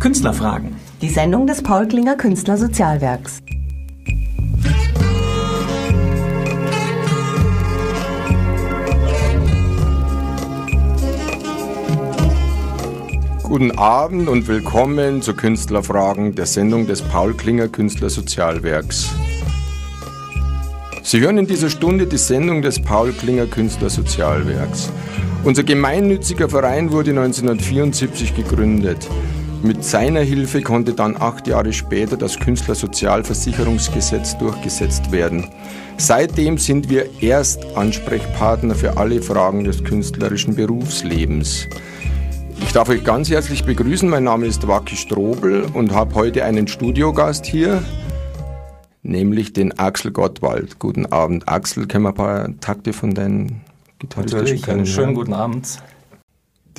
Künstlerfragen. 0.00 0.76
Die 1.02 1.10
Sendung 1.10 1.46
des 1.46 1.62
Paul 1.62 1.86
Klinger 1.86 2.16
Künstlersozialwerks. 2.16 3.42
Guten 13.42 13.72
Abend 13.72 14.30
und 14.30 14.48
willkommen 14.48 15.20
zu 15.20 15.34
Künstlerfragen 15.34 16.34
der 16.34 16.46
Sendung 16.46 16.86
des 16.86 17.02
Paul 17.02 17.34
Klinger 17.34 17.68
Künstlersozialwerks. 17.68 19.10
Sie 21.02 21.20
hören 21.20 21.36
in 21.36 21.46
dieser 21.46 21.68
Stunde 21.68 22.06
die 22.06 22.16
Sendung 22.16 22.62
des 22.62 22.80
Paul 22.80 23.12
Klinger 23.12 23.44
Künstlersozialwerks. 23.44 24.90
Unser 25.44 25.64
gemeinnütziger 25.64 26.48
Verein 26.48 26.90
wurde 26.90 27.10
1974 27.10 28.34
gegründet. 28.34 29.06
Mit 29.62 29.84
seiner 29.84 30.20
Hilfe 30.20 30.62
konnte 30.62 30.94
dann 30.94 31.20
acht 31.20 31.46
Jahre 31.46 31.74
später 31.74 32.16
das 32.16 32.38
Künstlersozialversicherungsgesetz 32.38 34.38
durchgesetzt 34.38 35.12
werden. 35.12 35.50
Seitdem 35.98 36.56
sind 36.56 36.88
wir 36.88 37.22
Erstansprechpartner 37.22 38.74
für 38.74 38.96
alle 38.96 39.20
Fragen 39.20 39.64
des 39.64 39.84
künstlerischen 39.84 40.54
Berufslebens. 40.54 41.66
Ich 42.62 42.72
darf 42.72 42.88
euch 42.88 43.04
ganz 43.04 43.28
herzlich 43.28 43.64
begrüßen. 43.64 44.08
Mein 44.08 44.24
Name 44.24 44.46
ist 44.46 44.66
Waki 44.66 44.96
Strobel 44.96 45.66
und 45.74 45.92
habe 45.92 46.14
heute 46.14 46.42
einen 46.44 46.66
Studiogast 46.66 47.44
hier, 47.44 47.82
nämlich 49.02 49.52
den 49.52 49.78
Axel 49.78 50.10
Gottwald. 50.10 50.78
Guten 50.78 51.04
Abend, 51.04 51.46
Axel. 51.50 51.86
Können 51.86 52.04
wir 52.04 52.10
ein 52.10 52.14
paar 52.14 52.60
Takte 52.60 52.94
von 52.94 53.12
deinen 53.12 53.60
gitarristischen 53.98 54.46
Natürlich, 54.46 54.70
einen 54.70 54.86
schönen 54.86 55.14
guten 55.14 55.34
Abend. 55.34 55.82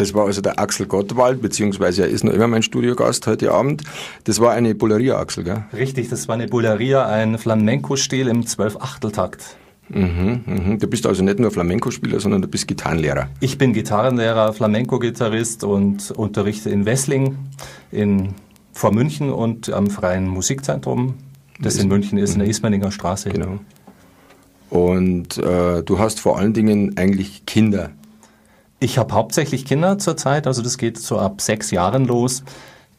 Das 0.02 0.16
war 0.16 0.26
also 0.26 0.42
der 0.42 0.58
Axel 0.58 0.88
Gottwald, 0.88 1.44
beziehungsweise 1.44 2.02
er 2.02 2.08
ist 2.08 2.24
noch 2.24 2.34
immer 2.34 2.48
mein 2.48 2.64
Studiogast 2.64 3.28
heute 3.28 3.52
Abend. 3.52 3.84
Das 4.24 4.40
war 4.40 4.52
eine 4.52 4.74
Bulleria, 4.74 5.20
Axel, 5.20 5.44
gell? 5.44 5.64
Richtig, 5.74 6.10
das 6.10 6.28
war 6.28 6.34
eine 6.34 6.48
Bulleria, 6.48 7.06
ein 7.06 7.38
Flamenco-Stil 7.38 8.28
im 8.28 8.48
Zwölf-Achteltakt. 8.48 9.58
Mhm, 9.90 10.42
mhm. 10.44 10.80
Du 10.80 10.88
bist 10.88 11.06
also 11.06 11.24
nicht 11.24 11.38
nur 11.38 11.52
Flamenco-Spieler, 11.52 12.20
sondern 12.20 12.42
du 12.42 12.48
bist 12.48 12.68
Gitarrenlehrer. 12.68 13.30
Ich 13.42 13.60
bin 13.60 13.74
Gitarrenlehrer, 13.74 14.54
Flamenco-Gitarrist 14.54 15.64
und 15.64 16.10
unterrichte 16.10 16.72
in 16.72 16.88
Wessling 16.88 17.38
in, 17.92 18.34
vor 18.74 18.92
München 18.92 19.30
und 19.30 19.72
am 19.72 19.92
Freien 19.92 20.28
Musikzentrum, 20.28 21.14
das 21.60 21.78
in 21.78 21.90
München 21.90 22.18
ist, 22.18 22.34
in 22.34 22.40
der 22.40 22.48
mhm. 22.48 22.52
Ismaninger 22.52 22.92
Straße. 22.92 23.30
Genau. 23.30 23.60
Und 24.72 25.38
äh, 25.38 25.84
du 25.84 26.00
hast 26.00 26.20
vor 26.20 26.40
allen 26.40 26.54
Dingen 26.54 26.98
eigentlich 26.98 27.46
Kinder. 27.46 27.92
Ich 28.82 28.98
habe 28.98 29.14
hauptsächlich 29.14 29.64
Kinder 29.64 29.98
zurzeit, 29.98 30.46
also 30.46 30.62
das 30.62 30.78
geht 30.78 30.98
so 30.98 31.18
ab 31.18 31.40
sechs 31.40 31.72
Jahren 31.72 32.04
los. 32.04 32.44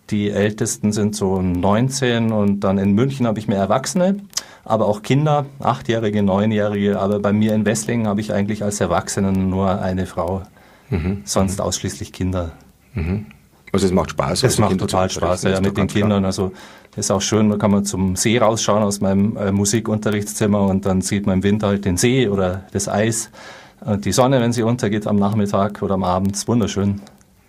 Die 0.09 0.31
Ältesten 0.31 0.93
sind 0.93 1.15
so 1.15 1.43
19 1.43 2.33
und 2.33 2.61
dann 2.61 2.79
in 2.79 2.93
München 2.93 3.27
habe 3.27 3.39
ich 3.39 3.49
mehr 3.49 3.59
Erwachsene 3.59 4.17
aber 4.65 4.87
auch 4.87 5.03
Kinder, 5.03 5.47
achtjährige, 5.61 6.23
neunjährige. 6.23 6.99
Aber 6.99 7.19
bei 7.19 7.33
mir 7.33 7.55
in 7.55 7.65
Wesslingen 7.65 8.07
habe 8.07 8.21
ich 8.21 8.33
eigentlich 8.33 8.63
als 8.63 8.81
Erwachsenen 8.81 9.51
nur 9.51 9.81
eine 9.81 10.07
Frau, 10.07 10.43
mhm. 10.91 11.23
sonst 11.25 11.61
ausschließlich 11.61 12.13
Kinder. 12.13 12.53
Mhm. 12.95 13.27
Also 13.73 13.87
es 13.87 13.93
macht 13.93 14.11
Spaß. 14.11 14.41
Es 14.41 14.45
also 14.45 14.63
macht 14.63 14.79
total 14.79 15.11
Spaß, 15.11 15.45
ja, 15.45 15.61
mit 15.61 15.77
den 15.77 15.87
Kindern. 15.87 16.25
Also 16.25 16.53
ist 16.95 17.11
auch 17.11 17.23
schön, 17.23 17.49
da 17.49 17.57
kann 17.57 17.71
man 17.71 17.87
zum 17.87 18.17
See 18.17 18.39
rausschauen 18.39 18.83
aus 18.83 19.01
meinem 19.01 19.37
äh, 19.39 19.51
Musikunterrichtszimmer 19.51 20.61
und 20.61 20.85
dann 20.85 21.01
sieht 21.01 21.27
man 21.27 21.39
im 21.39 21.43
Winter 21.43 21.69
halt 21.69 21.87
den 21.87 21.97
See 21.97 22.29
oder 22.29 22.65
das 22.73 22.87
Eis. 22.89 23.31
Und 23.85 24.05
die 24.05 24.13
Sonne, 24.13 24.41
wenn 24.41 24.53
sie 24.53 24.63
untergeht 24.63 25.07
am 25.07 25.17
Nachmittag 25.17 25.83
oder 25.83 25.95
am 25.95 26.05
Abend, 26.05 26.35
ist 26.35 26.49
wunderschön. 26.49 27.01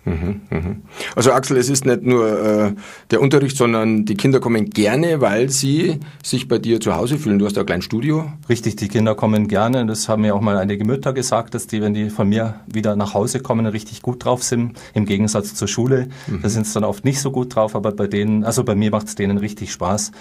Mhm, 0.04 0.42
mhm. 0.50 0.82
Also 1.16 1.32
Axel, 1.32 1.56
es 1.56 1.70
ist 1.70 1.86
nicht 1.86 2.02
nur 2.02 2.38
äh, 2.38 2.72
der 3.10 3.22
Unterricht, 3.22 3.56
sondern 3.56 4.04
die 4.04 4.16
Kinder 4.16 4.38
kommen 4.38 4.68
gerne, 4.70 5.20
weil 5.20 5.48
sie 5.48 6.00
sich 6.22 6.46
bei 6.46 6.58
dir 6.58 6.80
zu 6.80 6.94
Hause 6.94 7.18
fühlen. 7.18 7.38
Du 7.38 7.46
hast 7.46 7.56
ja 7.56 7.62
ein 7.62 7.66
kleines 7.66 7.86
Studio. 7.86 8.30
Richtig, 8.48 8.76
die 8.76 8.88
Kinder 8.88 9.14
kommen 9.14 9.48
gerne. 9.48 9.86
Das 9.86 10.08
haben 10.08 10.22
mir 10.22 10.34
auch 10.34 10.42
mal 10.42 10.58
einige 10.58 10.84
Mütter 10.84 11.14
gesagt, 11.14 11.54
dass 11.54 11.66
die, 11.66 11.80
wenn 11.80 11.94
die 11.94 12.10
von 12.10 12.28
mir 12.28 12.56
wieder 12.66 12.96
nach 12.96 13.14
Hause 13.14 13.40
kommen, 13.40 13.64
richtig 13.66 14.02
gut 14.02 14.24
drauf 14.24 14.42
sind. 14.42 14.78
Im 14.92 15.06
Gegensatz 15.06 15.54
zur 15.54 15.68
Schule. 15.68 16.08
Mhm. 16.26 16.42
Da 16.42 16.48
sind 16.50 16.66
sie 16.66 16.74
dann 16.74 16.84
oft 16.84 17.04
nicht 17.04 17.20
so 17.20 17.30
gut 17.30 17.54
drauf, 17.54 17.74
aber 17.74 17.92
bei 17.92 18.06
denen, 18.06 18.44
also 18.44 18.62
bei 18.62 18.74
mir 18.74 18.90
macht 18.90 19.06
es 19.06 19.14
denen 19.14 19.38
richtig 19.38 19.72
Spaß 19.72 20.12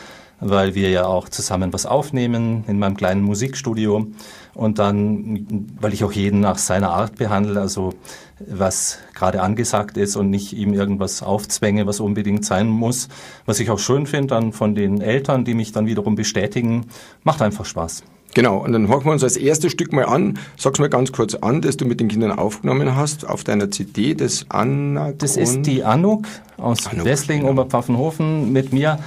weil 0.46 0.76
wir 0.76 0.90
ja 0.90 1.06
auch 1.06 1.30
zusammen 1.30 1.72
was 1.72 1.86
aufnehmen 1.86 2.66
in 2.68 2.78
meinem 2.80 2.98
kleinen 2.98 3.22
Musikstudio 3.22 4.08
und 4.53 4.80
dann, 4.80 5.68
weil 5.80 5.94
ich 5.94 6.03
auch 6.03 6.12
jeden 6.12 6.40
nach 6.40 6.58
seiner 6.58 6.91
Art 6.91 7.16
behandle, 7.16 7.59
also 7.59 7.94
was 8.40 9.00
gerade 9.14 9.41
angesagt 9.41 9.97
ist 9.97 10.16
und 10.16 10.30
nicht 10.30 10.53
ihm 10.53 10.74
irgendwas 10.74 11.24
aufzwänge, 11.24 11.88
was 11.88 12.00
unbedingt 12.00 12.46
sein 12.46 12.68
muss. 12.68 13.08
Was 13.46 13.59
ich 13.59 13.69
auch 13.72 13.80
schön 13.80 14.06
finde 14.06 14.28
dann 14.28 14.53
von 14.53 14.75
den 14.75 15.02
Eltern, 15.02 15.46
die 15.46 15.53
mich 15.53 15.72
dann 15.72 15.86
wiederum 15.86 16.16
bestätigen, 16.16 16.86
macht 17.24 17.42
einfach 17.42 17.66
Spaß. 17.66 18.03
Genau, 18.36 18.58
und 18.58 18.72
dann 18.74 18.88
hören 18.88 19.06
wir 19.06 19.12
uns 19.12 19.24
als 19.24 19.38
erstes 19.38 19.72
Stück 19.72 19.94
mal 19.94 20.06
an. 20.06 20.40
Sag's 20.58 20.80
mal 20.80 20.90
ganz 20.90 21.12
kurz 21.12 21.36
an, 21.36 21.62
das 21.62 21.78
du 21.78 21.86
mit 21.86 22.00
den 22.00 22.08
Kindern 22.08 22.31
aufgenommen 22.31 22.96
hast 22.96 23.28
auf 23.28 23.44
deiner 23.44 23.69
CD, 23.69 24.16
das 24.16 24.47
Anna. 24.50 25.12
Das 25.12 25.38
ist 25.38 25.63
die 25.63 25.84
Anuk 25.84 26.25
aus 26.58 26.88
Anuk, 26.88 27.06
Wessling, 27.06 27.42
genau. 27.42 27.52
Oberpfaffenhofen 27.52 28.52
mit 28.52 28.74
mir. 28.74 28.97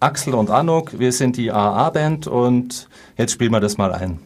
Axel 0.00 0.34
und 0.34 0.50
Anuk, 0.50 0.98
wir 0.98 1.12
sind 1.12 1.36
die 1.36 1.52
AA-Band 1.52 2.26
und 2.26 2.88
jetzt 3.16 3.32
spielen 3.32 3.52
wir 3.52 3.60
das 3.60 3.78
mal 3.78 3.92
ein. 3.92 4.18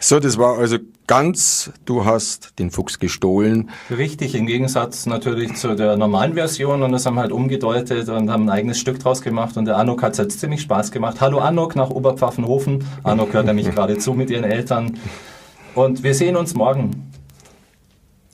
So, 0.00 0.20
das 0.20 0.38
war 0.38 0.58
also 0.58 0.78
ganz, 1.06 1.72
du 1.84 2.04
hast 2.04 2.58
den 2.58 2.70
Fuchs 2.70 2.98
gestohlen. 2.98 3.70
Richtig, 3.90 4.34
im 4.34 4.46
Gegensatz 4.46 5.06
natürlich 5.06 5.54
zu 5.54 5.74
der 5.74 5.96
normalen 5.96 6.34
Version 6.34 6.82
und 6.82 6.92
das 6.92 7.06
haben 7.06 7.18
halt 7.18 7.32
umgedeutet 7.32 8.08
und 8.08 8.30
haben 8.30 8.44
ein 8.44 8.50
eigenes 8.50 8.78
Stück 8.78 8.98
draus 8.98 9.22
gemacht 9.22 9.56
und 9.56 9.66
der 9.66 9.76
Anuk 9.76 10.02
hat 10.02 10.12
es 10.12 10.18
jetzt 10.18 10.40
ziemlich 10.40 10.62
Spaß 10.62 10.90
gemacht. 10.90 11.20
Hallo 11.20 11.38
Anuk 11.38 11.76
nach 11.76 11.90
Oberpfaffenhofen. 11.90 12.84
Anuk 13.02 13.32
hört 13.32 13.46
nämlich 13.46 13.70
gerade 13.74 13.98
zu 13.98 14.14
mit 14.14 14.30
ihren 14.30 14.44
Eltern 14.44 14.98
und 15.74 16.02
wir 16.02 16.14
sehen 16.14 16.36
uns 16.36 16.54
morgen. 16.54 17.10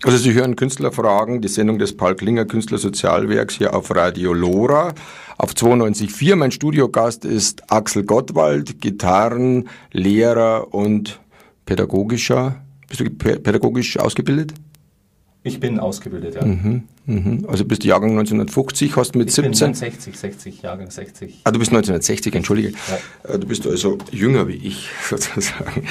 Also 0.03 0.16
Sie 0.16 0.32
hören 0.32 0.56
Künstlerfragen, 0.56 1.43
die 1.43 1.49
Sendung 1.49 1.78
des 1.78 1.94
Paul 1.94 2.15
Klinger 2.15 2.47
Künstlersozialwerks 2.47 3.56
hier 3.56 3.75
auf 3.75 3.94
Radio 3.94 4.32
Lora 4.32 4.94
auf 5.37 5.53
92.4. 5.53 6.37
Mein 6.37 6.53
Studiogast 6.53 7.26
ist 7.26 7.70
Axel 7.70 8.04
Gottwald, 8.04 8.81
Gitarrenlehrer 8.81 10.72
und 10.72 11.20
pädagogischer. 11.70 12.56
Bist 12.88 13.00
du 13.00 13.08
pädagogisch 13.08 13.97
ausgebildet? 13.97 14.54
Ich 15.44 15.60
bin 15.60 15.78
ausgebildet, 15.78 16.34
ja. 16.34 16.44
Mhm, 16.44 16.82
mhm. 17.06 17.47
Also 17.48 17.64
bist 17.64 17.84
du 17.84 17.88
Jahrgang 17.88 18.10
1950, 18.10 18.97
hast 18.97 19.14
mit 19.14 19.28
ich 19.28 19.36
17... 19.36 19.70
Bin 19.70 19.75
60, 19.75 20.19
60, 20.19 20.62
Jahrgang 20.62 20.91
60. 20.91 21.42
Ah, 21.44 21.53
du 21.53 21.60
bist 21.60 21.70
1960, 21.70 22.34
entschuldige. 22.34 22.72
Ja. 22.72 23.34
Äh, 23.34 23.38
du 23.38 23.47
bist 23.47 23.64
also 23.69 23.98
jünger 24.10 24.48
wie 24.48 24.56
ich, 24.56 24.88
sozusagen. 25.08 25.86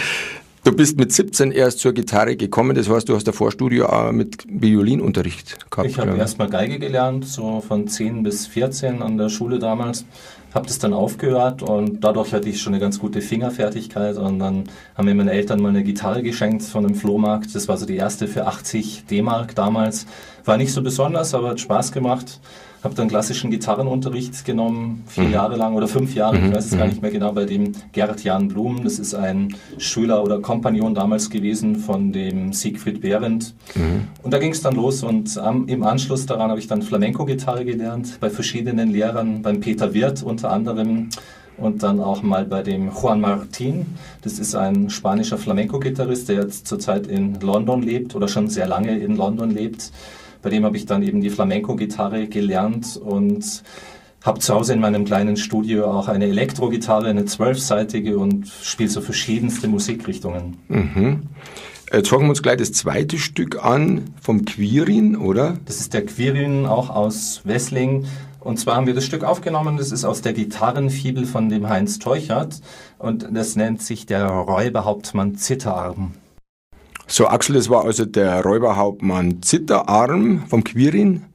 Du 0.65 0.73
bist 0.73 0.97
mit 0.97 1.13
17 1.13 1.53
erst 1.53 1.79
zur 1.79 1.93
Gitarre 1.93 2.35
gekommen, 2.35 2.75
das 2.75 2.89
heißt, 2.89 3.07
du 3.07 3.15
hast 3.15 3.25
davor 3.25 3.49
Studio 3.49 3.85
auch 3.85 4.11
mit 4.11 4.43
Violinunterricht 4.49 5.71
gehabt. 5.71 5.89
Ich 5.89 5.97
habe 5.97 6.17
erstmal 6.17 6.49
Geige 6.49 6.77
gelernt, 6.77 7.25
so 7.25 7.61
von 7.65 7.87
10 7.87 8.23
bis 8.23 8.47
14 8.47 9.01
an 9.01 9.17
der 9.17 9.29
Schule 9.29 9.59
damals. 9.59 10.03
Habe 10.53 10.65
das 10.65 10.79
dann 10.79 10.93
aufgehört 10.93 11.61
und 11.61 12.03
dadurch 12.03 12.33
hatte 12.33 12.49
ich 12.49 12.61
schon 12.61 12.73
eine 12.73 12.81
ganz 12.81 12.99
gute 12.99 13.21
Fingerfertigkeit 13.21 14.17
und 14.17 14.39
dann 14.39 14.63
haben 14.95 15.05
mir 15.05 15.13
meine 15.13 15.31
Eltern 15.31 15.61
mal 15.61 15.69
eine 15.69 15.83
Gitarre 15.83 16.23
geschenkt 16.23 16.63
von 16.63 16.85
einem 16.85 16.95
Flohmarkt. 16.95 17.53
Das 17.53 17.67
war 17.67 17.77
so 17.77 17.85
die 17.85 17.97
erste 17.97 18.27
für 18.27 18.47
80 18.47 19.05
D-Mark 19.05 19.53
damals. 19.55 20.07
War 20.45 20.57
nicht 20.57 20.73
so 20.73 20.81
besonders, 20.81 21.33
aber 21.33 21.49
hat 21.49 21.59
Spaß 21.59 21.91
gemacht 21.91 22.39
habe 22.83 22.95
dann 22.95 23.07
klassischen 23.07 23.51
Gitarrenunterricht 23.51 24.45
genommen, 24.45 25.03
vier 25.07 25.25
mhm. 25.25 25.33
Jahre 25.33 25.55
lang 25.57 25.75
oder 25.75 25.87
fünf 25.87 26.15
Jahre, 26.15 26.37
mhm. 26.37 26.47
ich 26.47 26.55
weiß 26.55 26.65
es 26.65 26.71
gar 26.71 26.85
mhm. 26.85 26.91
nicht 26.91 27.01
mehr 27.01 27.11
genau, 27.11 27.31
bei 27.33 27.45
dem 27.45 27.73
Gerd 27.91 28.23
Jan 28.23 28.47
Blum. 28.47 28.83
Das 28.83 28.99
ist 28.99 29.13
ein 29.13 29.55
Schüler 29.77 30.23
oder 30.23 30.39
Kompagnon 30.39 30.95
damals 30.95 31.29
gewesen 31.29 31.75
von 31.75 32.11
dem 32.11 32.53
Siegfried 32.53 33.01
Behrendt. 33.01 33.53
Mhm. 33.75 34.07
Und 34.23 34.33
da 34.33 34.39
ging 34.39 34.51
es 34.51 34.61
dann 34.61 34.75
los 34.75 35.03
und 35.03 35.37
am, 35.37 35.67
im 35.67 35.83
Anschluss 35.83 36.25
daran 36.25 36.49
habe 36.49 36.59
ich 36.59 36.67
dann 36.67 36.81
Flamenco-Gitarre 36.81 37.65
gelernt, 37.65 38.19
bei 38.19 38.29
verschiedenen 38.29 38.91
Lehrern, 38.91 39.41
beim 39.41 39.59
Peter 39.59 39.93
Wirth 39.93 40.23
unter 40.23 40.51
anderem 40.51 41.09
und 41.57 41.83
dann 41.83 41.99
auch 41.99 42.23
mal 42.23 42.45
bei 42.45 42.63
dem 42.63 42.91
Juan 42.91 43.21
Martin. 43.21 43.85
Das 44.21 44.39
ist 44.39 44.55
ein 44.55 44.89
spanischer 44.89 45.37
Flamenco-Gitarrist, 45.37 46.29
der 46.29 46.37
jetzt 46.37 46.67
zurzeit 46.67 47.07
in 47.07 47.39
London 47.41 47.81
lebt 47.81 48.15
oder 48.15 48.27
schon 48.27 48.47
sehr 48.47 48.67
lange 48.67 48.97
in 48.97 49.15
London 49.15 49.51
lebt. 49.51 49.91
Bei 50.41 50.49
dem 50.49 50.63
habe 50.65 50.77
ich 50.77 50.85
dann 50.85 51.03
eben 51.03 51.21
die 51.21 51.29
Flamenco-Gitarre 51.29 52.27
gelernt 52.27 52.97
und 52.97 53.63
habe 54.23 54.39
zu 54.39 54.53
Hause 54.53 54.73
in 54.73 54.79
meinem 54.79 55.05
kleinen 55.05 55.37
Studio 55.37 55.91
auch 55.91 56.07
eine 56.07 56.25
Elektro-Gitarre, 56.25 57.07
eine 57.07 57.25
zwölfseitige 57.25 58.17
und 58.17 58.47
spiele 58.47 58.89
so 58.89 59.01
verschiedenste 59.01 59.67
Musikrichtungen. 59.67 60.57
Mhm. 60.67 61.23
Jetzt 61.91 62.11
hören 62.11 62.23
wir 62.23 62.29
uns 62.29 62.43
gleich 62.43 62.57
das 62.57 62.71
zweite 62.71 63.17
Stück 63.17 63.63
an 63.63 64.13
vom 64.21 64.45
Quirin, 64.45 65.15
oder? 65.15 65.57
Das 65.65 65.79
ist 65.79 65.93
der 65.93 66.05
Quirin, 66.05 66.65
auch 66.65 66.89
aus 66.89 67.41
Wessling. 67.45 68.05
Und 68.39 68.57
zwar 68.57 68.75
haben 68.75 68.87
wir 68.87 68.93
das 68.93 69.05
Stück 69.05 69.23
aufgenommen, 69.23 69.77
das 69.77 69.91
ist 69.91 70.05
aus 70.05 70.21
der 70.21 70.33
Gitarrenfibel 70.33 71.25
von 71.25 71.49
dem 71.49 71.67
Heinz 71.67 71.99
Teuchert 71.99 72.61
und 72.97 73.27
das 73.33 73.55
nennt 73.55 73.81
sich 73.81 74.05
der 74.05 74.27
Räuberhauptmann 74.27 75.35
Zitterarm. 75.35 76.13
So, 77.09 77.27
Axel, 77.27 77.55
das 77.55 77.69
war 77.69 77.85
also 77.85 78.05
der 78.05 78.43
Räuberhauptmann 78.43 79.41
Zitterarm 79.41 80.43
vom 80.47 80.63
Quirin. 80.63 81.25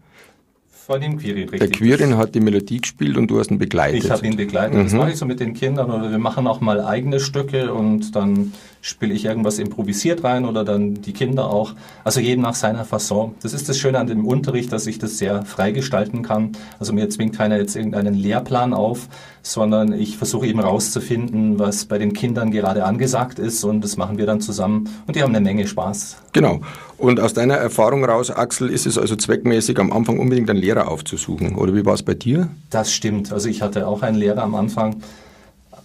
Vadim 0.86 1.18
Quirin, 1.18 1.48
richtig. 1.48 1.60
Der 1.60 1.68
Quirin 1.70 2.16
hat 2.16 2.34
die 2.34 2.40
Melodie 2.40 2.80
gespielt 2.80 3.16
und 3.16 3.28
du 3.28 3.38
hast 3.38 3.50
ihn 3.50 3.58
begleitet. 3.58 4.04
Ich 4.04 4.10
habe 4.10 4.26
ihn 4.26 4.36
begleitet. 4.36 4.78
Mhm. 4.78 4.84
Das 4.84 4.92
mache 4.92 5.10
ich 5.10 5.16
so 5.16 5.26
mit 5.26 5.40
den 5.40 5.52
Kindern 5.54 5.90
oder 5.90 6.10
wir 6.10 6.18
machen 6.18 6.46
auch 6.46 6.60
mal 6.60 6.84
eigene 6.84 7.18
Stücke 7.20 7.72
und 7.72 8.14
dann 8.14 8.52
spiele 8.84 9.14
ich 9.14 9.24
irgendwas 9.24 9.58
improvisiert 9.58 10.22
rein 10.24 10.44
oder 10.44 10.62
dann 10.62 11.00
die 11.00 11.14
Kinder 11.14 11.46
auch. 11.46 11.72
Also 12.04 12.20
jedem 12.20 12.42
nach 12.42 12.54
seiner 12.54 12.84
Fasson. 12.84 13.34
Das 13.40 13.54
ist 13.54 13.66
das 13.66 13.78
Schöne 13.78 13.98
an 13.98 14.08
dem 14.08 14.26
Unterricht, 14.26 14.70
dass 14.72 14.86
ich 14.86 14.98
das 14.98 15.16
sehr 15.16 15.42
frei 15.46 15.70
gestalten 15.70 16.22
kann. 16.22 16.52
Also 16.78 16.92
mir 16.92 17.08
zwingt 17.08 17.34
keiner 17.34 17.56
jetzt 17.56 17.76
irgendeinen 17.76 18.12
Lehrplan 18.12 18.74
auf, 18.74 19.08
sondern 19.40 19.94
ich 19.94 20.18
versuche 20.18 20.46
eben 20.46 20.60
rauszufinden, 20.60 21.58
was 21.58 21.86
bei 21.86 21.96
den 21.96 22.12
Kindern 22.12 22.50
gerade 22.50 22.84
angesagt 22.84 23.38
ist 23.38 23.64
und 23.64 23.82
das 23.82 23.96
machen 23.96 24.18
wir 24.18 24.26
dann 24.26 24.42
zusammen 24.42 24.90
und 25.06 25.16
die 25.16 25.22
haben 25.22 25.34
eine 25.34 25.42
Menge 25.42 25.66
Spaß. 25.66 26.18
Genau. 26.34 26.60
Und 26.98 27.20
aus 27.20 27.32
deiner 27.32 27.54
Erfahrung 27.54 28.04
raus, 28.04 28.30
Axel, 28.30 28.68
ist 28.68 28.84
es 28.84 28.98
also 28.98 29.16
zweckmäßig, 29.16 29.78
am 29.78 29.92
Anfang 29.92 30.18
unbedingt 30.18 30.50
einen 30.50 30.60
Lehrer 30.60 30.88
aufzusuchen. 30.88 31.56
Oder 31.56 31.74
wie 31.74 31.86
war 31.86 31.94
es 31.94 32.02
bei 32.02 32.12
dir? 32.12 32.50
Das 32.68 32.92
stimmt. 32.92 33.32
Also 33.32 33.48
ich 33.48 33.62
hatte 33.62 33.86
auch 33.86 34.02
einen 34.02 34.18
Lehrer 34.18 34.42
am 34.42 34.54
Anfang 34.54 34.96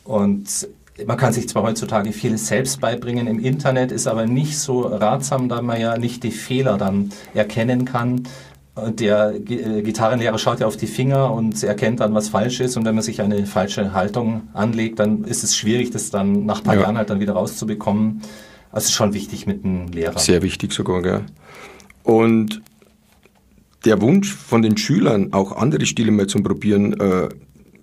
und 0.03 0.67
man 1.05 1.17
kann 1.17 1.33
sich 1.33 1.49
zwar 1.49 1.63
heutzutage 1.63 2.11
vieles 2.11 2.47
selbst 2.47 2.81
beibringen 2.81 3.27
im 3.27 3.39
Internet, 3.39 3.91
ist 3.91 4.07
aber 4.07 4.25
nicht 4.25 4.57
so 4.57 4.81
ratsam, 4.81 5.49
da 5.49 5.61
man 5.61 5.79
ja 5.79 5.97
nicht 5.97 6.23
die 6.23 6.31
Fehler 6.31 6.77
dann 6.77 7.11
erkennen 7.33 7.85
kann. 7.85 8.23
Der 8.93 9.33
äh, 9.35 9.81
Gitarrenlehrer 9.81 10.37
schaut 10.37 10.61
ja 10.61 10.67
auf 10.67 10.77
die 10.77 10.87
Finger 10.87 11.33
und 11.33 11.61
erkennt 11.63 11.99
dann, 11.99 12.13
was 12.13 12.29
falsch 12.29 12.61
ist. 12.61 12.77
Und 12.77 12.85
wenn 12.85 12.95
man 12.95 13.03
sich 13.03 13.21
eine 13.21 13.45
falsche 13.45 13.93
Haltung 13.93 14.43
anlegt, 14.53 14.99
dann 14.99 15.25
ist 15.25 15.43
es 15.43 15.57
schwierig, 15.57 15.91
das 15.91 16.11
dann 16.11 16.45
nach 16.45 16.59
ein 16.59 16.63
paar 16.63 16.75
ja. 16.75 16.81
Jahren 16.81 16.97
halt 16.97 17.09
dann 17.09 17.19
wieder 17.19 17.33
rauszubekommen. 17.33 18.21
Also 18.71 18.85
ist 18.85 18.93
schon 18.93 19.13
wichtig 19.13 19.47
mit 19.47 19.65
einem 19.65 19.87
Lehrer. 19.87 20.19
Sehr 20.19 20.41
wichtig 20.43 20.71
sogar, 20.71 21.01
gell? 21.01 21.25
Und 22.03 22.61
der 23.85 24.01
Wunsch 24.01 24.33
von 24.33 24.61
den 24.61 24.77
Schülern, 24.77 25.33
auch 25.33 25.51
andere 25.55 25.85
Stile 25.85 26.11
mal 26.11 26.27
zu 26.27 26.41
probieren, 26.41 26.99
äh, 26.99 27.29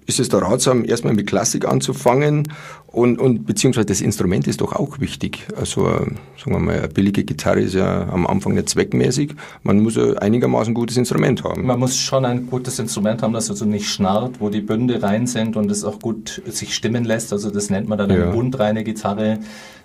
ist 0.06 0.20
es 0.20 0.28
da 0.28 0.38
ratsam, 0.38 0.84
erstmal 0.84 1.14
mit 1.14 1.26
Klassik 1.26 1.66
anzufangen 1.66 2.52
und, 2.86 3.18
und 3.18 3.44
beziehungsweise 3.44 3.86
das 3.86 4.00
Instrument 4.00 4.46
ist 4.46 4.60
doch 4.60 4.72
auch 4.72 5.00
wichtig. 5.00 5.46
Also 5.56 5.84
sagen 5.84 6.52
wir 6.52 6.58
mal, 6.60 6.78
eine 6.78 6.88
billige 6.88 7.24
Gitarre 7.24 7.60
ist 7.60 7.74
ja 7.74 8.08
am 8.08 8.26
Anfang 8.26 8.54
nicht 8.54 8.68
zweckmäßig. 8.68 9.34
Man 9.64 9.80
muss 9.80 9.98
ein 9.98 10.16
einigermaßen 10.16 10.72
gutes 10.74 10.96
Instrument 10.96 11.42
haben. 11.42 11.66
Man 11.66 11.78
muss 11.80 11.96
schon 11.96 12.24
ein 12.24 12.46
gutes 12.46 12.78
Instrument 12.78 13.22
haben, 13.22 13.32
das 13.32 13.50
also 13.50 13.64
nicht 13.64 13.88
schnarrt, 13.88 14.40
wo 14.40 14.48
die 14.48 14.60
Bünde 14.60 15.02
rein 15.02 15.26
sind 15.26 15.56
und 15.56 15.70
es 15.70 15.84
auch 15.84 15.98
gut 15.98 16.40
sich 16.46 16.74
stimmen 16.74 17.04
lässt. 17.04 17.32
Also 17.32 17.50
das 17.50 17.68
nennt 17.68 17.88
man 17.88 17.98
dann 17.98 18.10
ja. 18.10 18.16
eine 18.16 18.32
bundreine 18.32 18.84
Gitarre, 18.84 19.40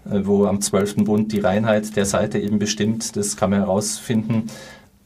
äh, 0.09 0.21
wo 0.23 0.45
am 0.45 0.61
zwölften 0.61 1.03
Bund 1.05 1.31
die 1.31 1.39
Reinheit 1.39 1.95
der 1.95 2.05
Seite 2.05 2.37
eben 2.37 2.59
bestimmt. 2.59 3.15
Das 3.15 3.35
kann 3.35 3.49
man 3.49 3.59
herausfinden 3.59 4.49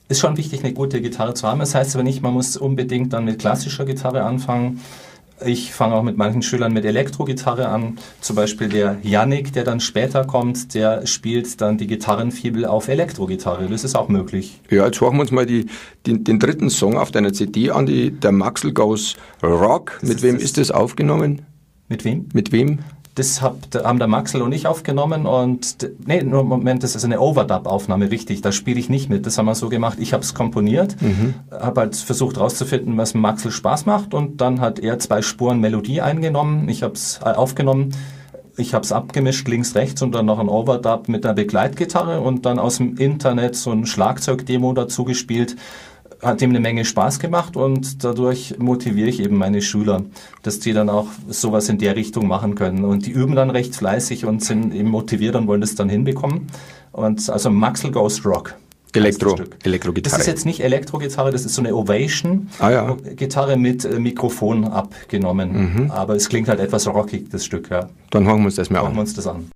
ist 0.08 0.20
schon 0.20 0.38
wichtig, 0.38 0.64
eine 0.64 0.74
gute 0.74 1.02
Gitarre 1.02 1.34
zu 1.34 1.48
haben. 1.48 1.60
Das 1.60 1.74
heißt 1.74 1.96
aber 1.96 2.04
nicht, 2.04 2.22
man 2.22 2.34
muss 2.34 2.58
unbedingt 2.58 3.14
dann 3.14 3.26
mit 3.26 3.40
klassischer 3.40 3.86
Gitarre 3.86 4.24
anfangen. 4.24 4.82
Ich 5.44 5.74
fange 5.74 5.96
auch 5.96 6.04
mit 6.04 6.18
manchen 6.18 6.42
Schülern 6.42 6.72
mit 6.72 6.86
Elektrogitarre 6.86 7.68
an. 7.68 7.98
Zum 8.22 8.38
Beispiel 8.38 8.70
der 8.70 8.98
Yannick, 9.04 9.52
der 9.52 9.66
dann 9.66 9.82
später 9.82 10.24
kommt, 10.24 10.74
der 10.74 11.06
spielt 11.08 11.60
dann 11.60 11.78
die 11.78 11.88
Gitarrenfibel 11.88 12.66
auf 12.66 12.88
Elektrogitarre. 12.88 13.68
Das 13.68 13.84
ist 13.84 13.96
auch 13.96 14.08
möglich. 14.08 14.62
Ja, 14.70 14.86
jetzt 14.86 15.02
hören 15.02 15.16
wir 15.16 15.22
uns 15.22 15.32
mal 15.32 15.46
die, 15.46 15.66
die, 16.06 16.24
den 16.24 16.40
dritten 16.40 16.70
Song 16.70 16.98
auf 16.98 17.12
deiner 17.12 17.34
CD 17.34 17.72
an, 17.72 17.86
die, 17.86 18.12
der 18.12 18.32
Maxel 18.32 18.74
Goes 18.74 19.18
Rock. 19.44 19.98
Das 20.00 20.10
mit 20.10 20.22
wem 20.22 20.38
ist 20.38 20.58
das 20.58 20.72
aufgenommen? 20.72 21.42
Mit 21.90 22.06
wem? 22.06 22.30
Mit 22.34 22.52
wem? 22.52 22.80
Das 23.16 23.42
hab, 23.42 23.58
haben 23.74 23.98
der 23.98 24.08
Maxel 24.08 24.42
und 24.42 24.52
ich 24.52 24.68
aufgenommen 24.68 25.26
und 25.26 25.90
nee, 26.06 26.22
nur 26.22 26.44
Moment, 26.44 26.84
das 26.84 26.96
ist 26.96 27.06
eine 27.06 27.22
Overdub-Aufnahme, 27.22 28.12
richtig. 28.12 28.42
Da 28.42 28.52
spiele 28.52 28.78
ich 28.78 28.90
nicht 28.90 29.10
mit. 29.10 29.26
Das 29.26 29.38
haben 29.38 29.46
wir 29.46 29.56
so 29.56 29.70
gemacht. 29.70 29.98
Ich 30.02 30.12
habe 30.12 30.22
es 30.22 30.34
komponiert, 30.34 31.02
mhm. 31.02 31.34
habe 31.50 31.82
halt 31.82 31.96
versucht 31.96 32.36
herauszufinden, 32.36 32.98
was 32.98 33.14
Maxel 33.14 33.52
Spaß 33.52 33.86
macht 33.86 34.14
und 34.14 34.42
dann 34.42 34.60
hat 34.60 34.80
er 34.80 35.00
zwei 35.00 35.22
Spuren 35.22 35.62
Melodie 35.62 36.02
eingenommen. 36.02 36.68
Ich 36.68 36.84
habe 36.84 36.94
es 36.94 37.20
äh, 37.24 37.30
aufgenommen. 37.30 37.96
Ich 38.58 38.74
habe 38.74 38.86
es 38.86 38.92
abgemischt, 38.92 39.48
links, 39.48 39.76
rechts 39.76 40.02
und 40.02 40.14
dann 40.14 40.26
noch 40.26 40.40
ein 40.40 40.48
Overdub 40.48 41.10
mit 41.10 41.26
einer 41.26 41.34
Begleitgitarre 41.34 42.22
und 42.22 42.46
dann 42.46 42.58
aus 42.60 42.78
dem 42.78 42.98
Internet 42.98 43.56
so 43.56 43.72
ein 43.72 43.86
Schlagzeugdemo 43.86 44.72
dazu 44.74 45.04
gespielt 45.04 45.56
hat 46.26 46.42
ihm 46.42 46.50
eine 46.50 46.60
Menge 46.60 46.86
Spaß 46.86 47.20
gemacht 47.20 47.56
und 47.56 48.04
dadurch 48.04 48.56
motiviere 48.58 49.10
ich 49.10 49.20
eben 49.20 49.38
meine 49.38 49.62
Schüler, 49.62 50.04
dass 50.44 50.60
die 50.60 50.74
dann 50.74 50.90
auch 50.90 51.08
sowas 51.30 51.70
in 51.70 51.78
der 51.78 51.96
Richtung 51.96 52.28
machen 52.28 52.56
können. 52.56 52.84
Und 52.84 53.06
die 53.06 53.12
üben 53.12 53.36
dann 53.36 53.50
recht 53.50 53.76
fleißig 53.76 54.26
und 54.26 54.44
sind 54.44 54.74
eben 54.74 54.90
motiviert 54.90 55.36
und 55.36 55.48
wollen 55.48 55.62
das 55.62 55.76
dann 55.76 55.90
hinbekommen. 55.90 56.48
Und 56.92 57.30
also 57.30 57.50
Maxel 57.50 57.92
Ghost 57.92 58.26
Rock. 58.26 58.56
Elektro, 58.94 59.36
Elektrogitarre. 59.64 60.18
Das 60.18 60.22
ist 60.22 60.28
jetzt 60.28 60.46
nicht 60.46 60.62
Elektrogitarre, 60.62 61.32
das 61.32 61.46
ist 61.46 61.56
so 61.56 61.62
eine 61.62 61.76
Ovation-Gitarre 61.76 63.48
ah, 63.48 63.50
ja. 63.52 63.58
mit 63.58 63.84
äh, 63.84 64.00
Mikrofon 64.00 64.64
abgenommen. 64.66 65.74
Mhm. 65.74 65.92
Aber 65.92 66.16
es 66.16 66.30
klingt 66.30 66.48
halt 66.48 66.62
etwas 66.62 66.88
rockig, 66.88 67.30
das 67.30 67.44
Stück. 67.44 67.70
Ja. 67.70 67.90
Dann 68.12 68.26
hören 68.26 68.40
wir 68.40 68.46
uns 68.46 68.56
das 68.56 68.70
mal 68.70 68.80
an. 68.80 68.86
Hören 68.86 68.96
wir 68.96 69.02
uns 69.02 69.14
das 69.14 69.28
an. 69.28 69.50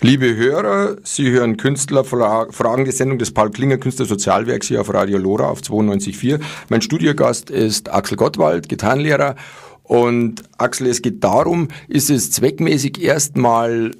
Liebe 0.00 0.36
Hörer, 0.36 0.96
Sie 1.02 1.28
hören 1.32 1.56
Künstler 1.56 2.04
Fragen 2.04 2.84
die 2.84 2.92
Sendung 2.92 3.18
des 3.18 3.32
Paul 3.32 3.50
Klinger 3.50 3.78
Künstlersozialwerks 3.78 4.68
hier 4.68 4.80
auf 4.80 4.94
Radio 4.94 5.18
Lora 5.18 5.48
auf 5.48 5.60
92.4. 5.60 6.38
Mein 6.68 6.82
Studiogast 6.82 7.50
ist 7.50 7.92
Axel 7.92 8.16
Gottwald, 8.16 8.68
Gitarrenlehrer. 8.68 9.34
Und 9.82 10.44
Axel, 10.56 10.86
es 10.86 11.02
geht 11.02 11.24
darum, 11.24 11.66
ist 11.88 12.10
es 12.10 12.30
zweckmäßig 12.30 13.02
erstmal 13.02 13.90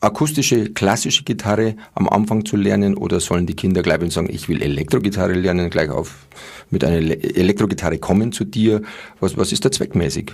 akustische, 0.00 0.70
klassische 0.72 1.22
Gitarre 1.22 1.76
am 1.94 2.08
Anfang 2.08 2.44
zu 2.44 2.56
lernen 2.56 2.96
oder 2.96 3.20
sollen 3.20 3.46
die 3.46 3.54
Kinder 3.54 3.82
gleich 3.82 4.00
und 4.00 4.12
sagen, 4.12 4.30
ich 4.32 4.48
will 4.48 4.60
Elektrogitarre 4.60 5.34
lernen, 5.34 5.70
gleich 5.70 5.90
auf 5.90 6.26
mit 6.70 6.82
einer 6.82 6.96
Elektrogitarre 6.96 7.98
kommen 7.98 8.32
zu 8.32 8.44
dir? 8.44 8.82
Was, 9.20 9.36
was 9.36 9.52
ist 9.52 9.64
da 9.64 9.70
zweckmäßig? 9.70 10.32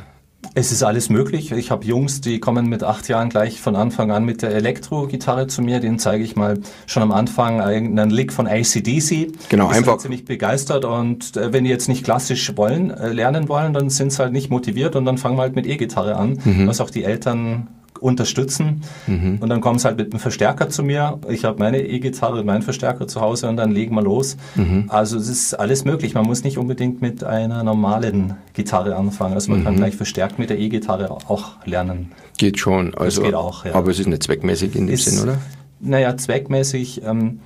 Es 0.58 0.72
ist 0.72 0.82
alles 0.82 1.10
möglich. 1.10 1.52
Ich 1.52 1.70
habe 1.70 1.84
Jungs, 1.84 2.22
die 2.22 2.40
kommen 2.40 2.66
mit 2.70 2.82
acht 2.82 3.08
Jahren 3.08 3.28
gleich 3.28 3.60
von 3.60 3.76
Anfang 3.76 4.10
an 4.10 4.24
mit 4.24 4.40
der 4.40 4.54
Elektro-Gitarre 4.54 5.48
zu 5.48 5.60
mir. 5.60 5.80
Den 5.80 5.98
zeige 5.98 6.24
ich 6.24 6.34
mal 6.34 6.58
schon 6.86 7.02
am 7.02 7.12
Anfang 7.12 7.60
einen 7.60 8.08
Lick 8.08 8.32
von 8.32 8.46
ACDC. 8.46 9.32
Genau, 9.50 9.68
die 9.68 9.74
einfach. 9.74 9.92
Sind 9.92 10.00
ziemlich 10.00 10.24
begeistert 10.24 10.86
und 10.86 11.36
äh, 11.36 11.52
wenn 11.52 11.64
die 11.64 11.70
jetzt 11.70 11.90
nicht 11.90 12.04
klassisch 12.04 12.56
wollen, 12.56 12.90
äh, 12.90 13.12
lernen 13.12 13.50
wollen, 13.50 13.74
dann 13.74 13.90
sind 13.90 14.14
sie 14.14 14.18
halt 14.22 14.32
nicht 14.32 14.48
motiviert 14.48 14.96
und 14.96 15.04
dann 15.04 15.18
fangen 15.18 15.36
wir 15.36 15.42
halt 15.42 15.56
mit 15.56 15.66
E-Gitarre 15.66 16.16
an, 16.16 16.38
mhm. 16.42 16.66
was 16.66 16.80
auch 16.80 16.88
die 16.88 17.04
Eltern 17.04 17.68
unterstützen. 18.00 18.82
Mhm. 19.06 19.38
Und 19.40 19.48
dann 19.48 19.60
kommen 19.60 19.78
sie 19.78 19.87
halt 19.87 19.98
mit 19.98 20.12
einem 20.12 20.20
Verstärker 20.20 20.69
zu 20.69 20.82
mir. 20.82 21.19
Ich 21.28 21.44
habe 21.44 21.58
meine 21.58 21.82
E-Gitarre, 21.82 22.44
meinen 22.44 22.62
Verstärker 22.62 23.06
zu 23.06 23.20
Hause 23.20 23.48
und 23.48 23.56
dann 23.56 23.70
legen 23.70 23.94
wir 23.94 24.02
los. 24.02 24.37
Mhm. 24.54 24.87
Also 24.88 25.16
es 25.18 25.28
ist 25.28 25.54
alles 25.54 25.85
möglich. 25.85 26.14
Man 26.14 26.26
muss 26.26 26.44
nicht 26.44 26.59
unbedingt 26.59 27.02
mit 27.02 27.25
einer 27.25 27.62
normalen 27.62 28.35
Gitarre 28.52 28.97
anfangen. 28.97 29.35
Also 29.35 29.50
man 29.50 29.61
mhm. 29.61 29.64
kann 29.64 29.76
gleich 29.76 29.97
verstärkt 29.97 30.38
mit 30.38 30.50
der 30.50 30.59
E-Gitarre 30.59 31.11
auch 31.11 31.64
lernen. 31.64 32.12
Geht 32.38 32.59
schon. 32.59 32.94
Also, 32.94 33.20
das 33.20 33.26
geht 33.26 33.35
auch, 33.35 33.64
ja. 33.64 33.75
Aber 33.75 33.90
es 33.90 33.99
ist 33.99 34.06
nicht 34.06 34.23
zweckmäßig 34.23 34.76
in 34.76 34.87
dem 34.87 34.97
Sinn, 34.97 35.23
oder? 35.23 35.38
Naja, 35.80 36.16
zweckmäßig. 36.16 37.02
Ähm, 37.04 37.40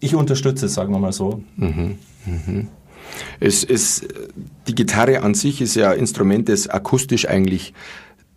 ich 0.00 0.14
unterstütze 0.14 0.66
es, 0.66 0.74
sagen 0.74 0.92
wir 0.92 0.98
mal 0.98 1.12
so. 1.12 1.42
Mhm. 1.56 1.98
Mhm. 2.26 2.68
Es 3.40 3.64
ist, 3.64 4.08
die 4.66 4.74
Gitarre 4.74 5.22
an 5.22 5.34
sich 5.34 5.60
ist 5.60 5.74
ja 5.74 5.90
ein 5.90 5.98
Instrument, 5.98 6.48
das 6.48 6.68
akustisch 6.68 7.28
eigentlich 7.28 7.74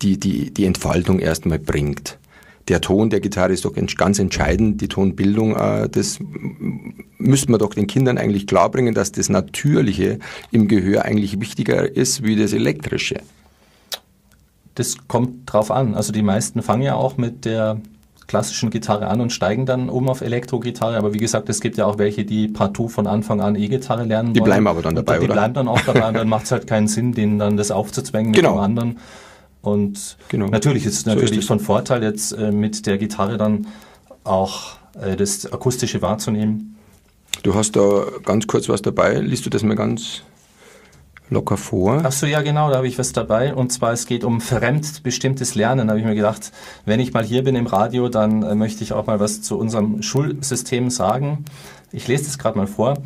die, 0.02 0.18
die, 0.18 0.52
die 0.52 0.64
Entfaltung 0.64 1.18
erstmal 1.18 1.58
bringt. 1.58 2.18
Der 2.68 2.80
Ton 2.80 3.08
der 3.08 3.20
Gitarre 3.20 3.52
ist 3.52 3.64
doch 3.64 3.72
ganz 3.96 4.18
entscheidend, 4.18 4.80
die 4.80 4.88
Tonbildung, 4.88 5.56
äh, 5.56 5.88
das 5.88 6.18
müsste 7.16 7.50
man 7.50 7.60
doch 7.60 7.72
den 7.74 7.86
Kindern 7.86 8.18
eigentlich 8.18 8.46
klarbringen, 8.46 8.94
dass 8.94 9.10
das 9.10 9.28
Natürliche 9.30 10.18
im 10.50 10.68
Gehör 10.68 11.04
eigentlich 11.04 11.40
wichtiger 11.40 11.96
ist 11.96 12.22
wie 12.22 12.36
das 12.36 12.52
Elektrische. 12.52 13.20
Das 14.74 14.96
kommt 15.08 15.52
drauf 15.52 15.70
an. 15.70 15.94
Also 15.94 16.12
die 16.12 16.22
meisten 16.22 16.62
fangen 16.62 16.82
ja 16.82 16.94
auch 16.94 17.16
mit 17.16 17.44
der 17.44 17.80
klassischen 18.28 18.70
Gitarre 18.70 19.08
an 19.08 19.20
und 19.20 19.32
steigen 19.32 19.66
dann 19.66 19.88
um 19.88 20.08
auf 20.08 20.20
Elektrogitarre. 20.20 20.96
Aber 20.98 21.14
wie 21.14 21.18
gesagt, 21.18 21.48
es 21.48 21.60
gibt 21.60 21.78
ja 21.78 21.86
auch 21.86 21.98
welche, 21.98 22.24
die 22.24 22.46
partout 22.46 22.88
von 22.88 23.06
Anfang 23.06 23.40
an 23.40 23.56
E-Gitarre 23.56 24.04
lernen 24.04 24.34
Die 24.34 24.40
wollen. 24.40 24.50
bleiben 24.50 24.66
aber 24.68 24.82
dann 24.82 24.94
dabei, 24.94 25.14
die 25.14 25.24
oder? 25.24 25.28
Die 25.28 25.32
bleiben 25.32 25.54
dann 25.54 25.68
auch 25.68 25.80
dabei 25.80 26.06
und 26.08 26.14
dann 26.14 26.28
macht 26.28 26.44
es 26.44 26.52
halt 26.52 26.66
keinen 26.66 26.86
Sinn, 26.86 27.12
denen 27.12 27.38
dann 27.38 27.56
das 27.56 27.70
aufzuzwängen 27.70 28.30
mit 28.30 28.40
genau. 28.40 28.56
dem 28.56 28.60
anderen. 28.60 28.98
Und 29.72 30.16
genau. 30.28 30.48
natürlich 30.48 30.86
ist 30.86 30.94
es 30.94 31.06
natürlich 31.06 31.30
so 31.30 31.38
ist 31.38 31.46
von 31.46 31.60
Vorteil, 31.60 32.02
jetzt 32.02 32.32
äh, 32.32 32.50
mit 32.52 32.86
der 32.86 32.98
Gitarre 32.98 33.36
dann 33.36 33.66
auch 34.24 34.76
äh, 35.00 35.16
das 35.16 35.50
Akustische 35.52 36.02
wahrzunehmen. 36.02 36.76
Du 37.42 37.54
hast 37.54 37.76
da 37.76 38.04
ganz 38.24 38.46
kurz 38.46 38.68
was 38.68 38.82
dabei. 38.82 39.18
Liest 39.18 39.46
du 39.46 39.50
das 39.50 39.62
mal 39.62 39.76
ganz 39.76 40.22
locker 41.30 41.56
vor? 41.56 42.00
Ach 42.04 42.12
so, 42.12 42.26
ja, 42.26 42.42
genau, 42.42 42.70
da 42.70 42.76
habe 42.76 42.88
ich 42.88 42.98
was 42.98 43.12
dabei. 43.12 43.54
Und 43.54 43.72
zwar, 43.72 43.92
es 43.92 44.06
geht 44.06 44.24
um 44.24 44.40
fremdbestimmtes 44.40 45.54
Lernen. 45.54 45.86
Da 45.86 45.92
habe 45.92 46.00
ich 46.00 46.06
mir 46.06 46.14
gedacht, 46.14 46.52
wenn 46.84 47.00
ich 47.00 47.12
mal 47.12 47.24
hier 47.24 47.44
bin 47.44 47.54
im 47.54 47.66
Radio, 47.66 48.08
dann 48.08 48.42
äh, 48.42 48.54
möchte 48.54 48.82
ich 48.82 48.92
auch 48.92 49.06
mal 49.06 49.20
was 49.20 49.42
zu 49.42 49.58
unserem 49.58 50.02
Schulsystem 50.02 50.90
sagen. 50.90 51.44
Ich 51.92 52.08
lese 52.08 52.24
das 52.24 52.38
gerade 52.38 52.58
mal 52.58 52.66
vor. 52.66 52.98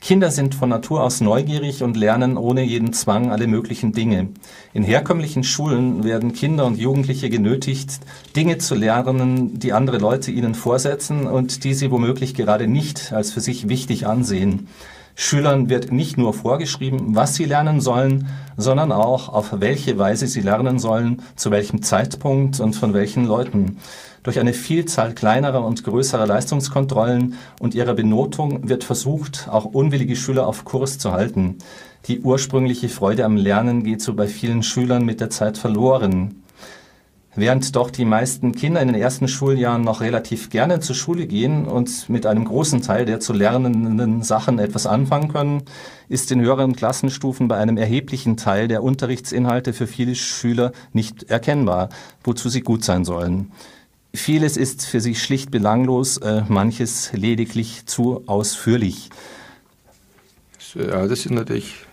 Kinder 0.00 0.30
sind 0.30 0.54
von 0.54 0.68
Natur 0.68 1.02
aus 1.02 1.20
neugierig 1.20 1.82
und 1.82 1.96
lernen 1.96 2.36
ohne 2.36 2.62
jeden 2.62 2.92
Zwang 2.92 3.30
alle 3.32 3.46
möglichen 3.46 3.92
Dinge. 3.92 4.28
In 4.72 4.84
herkömmlichen 4.84 5.42
Schulen 5.42 6.04
werden 6.04 6.32
Kinder 6.32 6.66
und 6.66 6.78
Jugendliche 6.78 7.28
genötigt, 7.28 7.98
Dinge 8.36 8.58
zu 8.58 8.74
lernen, 8.74 9.58
die 9.58 9.72
andere 9.72 9.98
Leute 9.98 10.30
ihnen 10.30 10.54
vorsetzen 10.54 11.26
und 11.26 11.64
die 11.64 11.74
sie 11.74 11.90
womöglich 11.90 12.34
gerade 12.34 12.68
nicht 12.68 13.12
als 13.12 13.32
für 13.32 13.40
sich 13.40 13.68
wichtig 13.68 14.06
ansehen. 14.06 14.68
Schülern 15.20 15.68
wird 15.68 15.90
nicht 15.90 16.16
nur 16.16 16.32
vorgeschrieben, 16.32 17.16
was 17.16 17.34
sie 17.34 17.44
lernen 17.44 17.80
sollen, 17.80 18.28
sondern 18.56 18.92
auch, 18.92 19.28
auf 19.28 19.48
welche 19.58 19.98
Weise 19.98 20.28
sie 20.28 20.42
lernen 20.42 20.78
sollen, 20.78 21.22
zu 21.34 21.50
welchem 21.50 21.82
Zeitpunkt 21.82 22.60
und 22.60 22.76
von 22.76 22.94
welchen 22.94 23.26
Leuten. 23.26 23.78
Durch 24.22 24.38
eine 24.38 24.52
Vielzahl 24.52 25.14
kleinerer 25.14 25.64
und 25.64 25.82
größerer 25.82 26.24
Leistungskontrollen 26.24 27.34
und 27.58 27.74
ihrer 27.74 27.94
Benotung 27.94 28.68
wird 28.68 28.84
versucht, 28.84 29.48
auch 29.50 29.64
unwillige 29.64 30.14
Schüler 30.14 30.46
auf 30.46 30.64
Kurs 30.64 30.98
zu 30.98 31.10
halten. 31.10 31.58
Die 32.06 32.20
ursprüngliche 32.20 32.88
Freude 32.88 33.24
am 33.24 33.36
Lernen 33.36 33.82
geht 33.82 34.00
so 34.00 34.14
bei 34.14 34.28
vielen 34.28 34.62
Schülern 34.62 35.04
mit 35.04 35.20
der 35.20 35.30
Zeit 35.30 35.58
verloren. 35.58 36.44
Während 37.38 37.76
doch 37.76 37.92
die 37.92 38.04
meisten 38.04 38.52
Kinder 38.52 38.82
in 38.82 38.88
den 38.88 39.00
ersten 39.00 39.28
Schuljahren 39.28 39.82
noch 39.82 40.00
relativ 40.00 40.50
gerne 40.50 40.80
zur 40.80 40.96
Schule 40.96 41.28
gehen 41.28 41.66
und 41.66 42.08
mit 42.08 42.26
einem 42.26 42.44
großen 42.44 42.82
Teil 42.82 43.04
der 43.04 43.20
zu 43.20 43.32
lernenden 43.32 44.24
Sachen 44.24 44.58
etwas 44.58 44.88
anfangen 44.88 45.28
können, 45.28 45.62
ist 46.08 46.32
in 46.32 46.40
höheren 46.40 46.74
Klassenstufen 46.74 47.46
bei 47.46 47.56
einem 47.56 47.76
erheblichen 47.76 48.36
Teil 48.36 48.66
der 48.66 48.82
Unterrichtsinhalte 48.82 49.72
für 49.72 49.86
viele 49.86 50.16
Schüler 50.16 50.72
nicht 50.92 51.30
erkennbar, 51.30 51.90
wozu 52.24 52.48
sie 52.48 52.62
gut 52.62 52.82
sein 52.82 53.04
sollen. 53.04 53.52
Vieles 54.12 54.56
ist 54.56 54.84
für 54.84 55.00
sie 55.00 55.14
schlicht 55.14 55.52
belanglos, 55.52 56.16
äh, 56.16 56.42
manches 56.48 57.12
lediglich 57.12 57.86
zu 57.86 58.24
ausführlich. 58.26 59.10
Ja, 60.74 61.06
das 61.06 61.20
ist 61.20 61.30
natürlich 61.30 61.86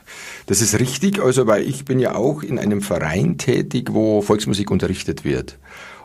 das 0.45 0.61
ist 0.61 0.79
richtig, 0.79 1.21
also 1.21 1.47
weil 1.47 1.67
ich 1.67 1.85
bin 1.85 1.99
ja 1.99 2.15
auch 2.15 2.43
in 2.43 2.59
einem 2.59 2.81
Verein 2.81 3.37
tätig, 3.37 3.89
wo 3.93 4.21
Volksmusik 4.21 4.69
unterrichtet 4.71 5.23
wird. 5.23 5.57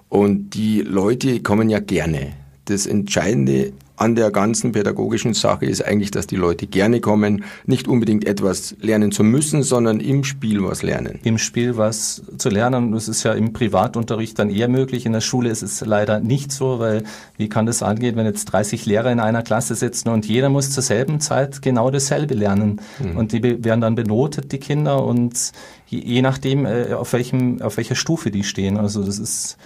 Und 0.09 0.51
die 0.51 0.81
Leute 0.81 1.41
kommen 1.41 1.69
ja 1.71 1.79
gerne. 1.79 2.33
Das 2.71 2.87
Entscheidende 2.87 3.73
an 3.97 4.15
der 4.15 4.31
ganzen 4.31 4.71
pädagogischen 4.73 5.35
Sache 5.35 5.67
ist 5.67 5.85
eigentlich, 5.85 6.13
dass 6.13 6.29
die 6.29 6.37
Leute 6.37 6.69
gerne 6.69 7.01
kommen, 7.01 7.45
nicht 7.67 7.89
unbedingt 7.89 8.25
etwas 8.25 8.77
lernen 8.81 9.11
zu 9.11 9.25
müssen, 9.25 9.65
sondern 9.65 9.99
im 9.99 10.23
Spiel 10.23 10.63
was 10.63 10.83
lernen. 10.83 11.19
Im 11.25 11.37
Spiel 11.37 11.77
was 11.77 12.23
zu 12.39 12.49
lernen, 12.49 12.93
das 12.93 13.09
ist 13.09 13.25
ja 13.25 13.33
im 13.33 13.53
Privatunterricht 13.53 14.39
dann 14.39 14.49
eher 14.49 14.69
möglich. 14.69 15.05
In 15.05 15.13
der 15.13 15.21
Schule 15.21 15.51
ist 15.51 15.63
es 15.63 15.85
leider 15.85 16.21
nicht 16.21 16.53
so, 16.53 16.79
weil 16.79 17.03
wie 17.39 17.49
kann 17.49 17.67
das 17.67 17.83
angehen, 17.83 18.15
wenn 18.15 18.25
jetzt 18.25 18.47
30 18.47 18.87
Lehrer 18.87 19.11
in 19.11 19.21
einer 19.21 19.43
Klasse 19.43 19.75
sitzen 19.75 20.09
und 20.11 20.25
jeder 20.25 20.49
muss 20.49 20.71
zur 20.71 20.85
selben 20.85 21.21
Zeit 21.21 21.61
genau 21.61 21.91
dasselbe 21.91 22.35
lernen. 22.35 22.81
Mhm. 23.01 23.17
Und 23.17 23.33
die 23.33 23.43
werden 23.43 23.81
dann 23.81 23.97
benotet, 23.97 24.53
die 24.53 24.59
Kinder, 24.59 25.05
und 25.05 25.53
je, 25.89 25.99
je 25.99 26.23
nachdem, 26.23 26.67
äh, 26.67 26.95
auf, 26.95 27.13
welchem, 27.13 27.61
auf 27.61 27.77
welcher 27.77 27.97
Stufe 27.97 28.31
die 28.31 28.45
stehen. 28.45 28.79
Also 28.79 29.05
das 29.05 29.19
ist 29.19 29.59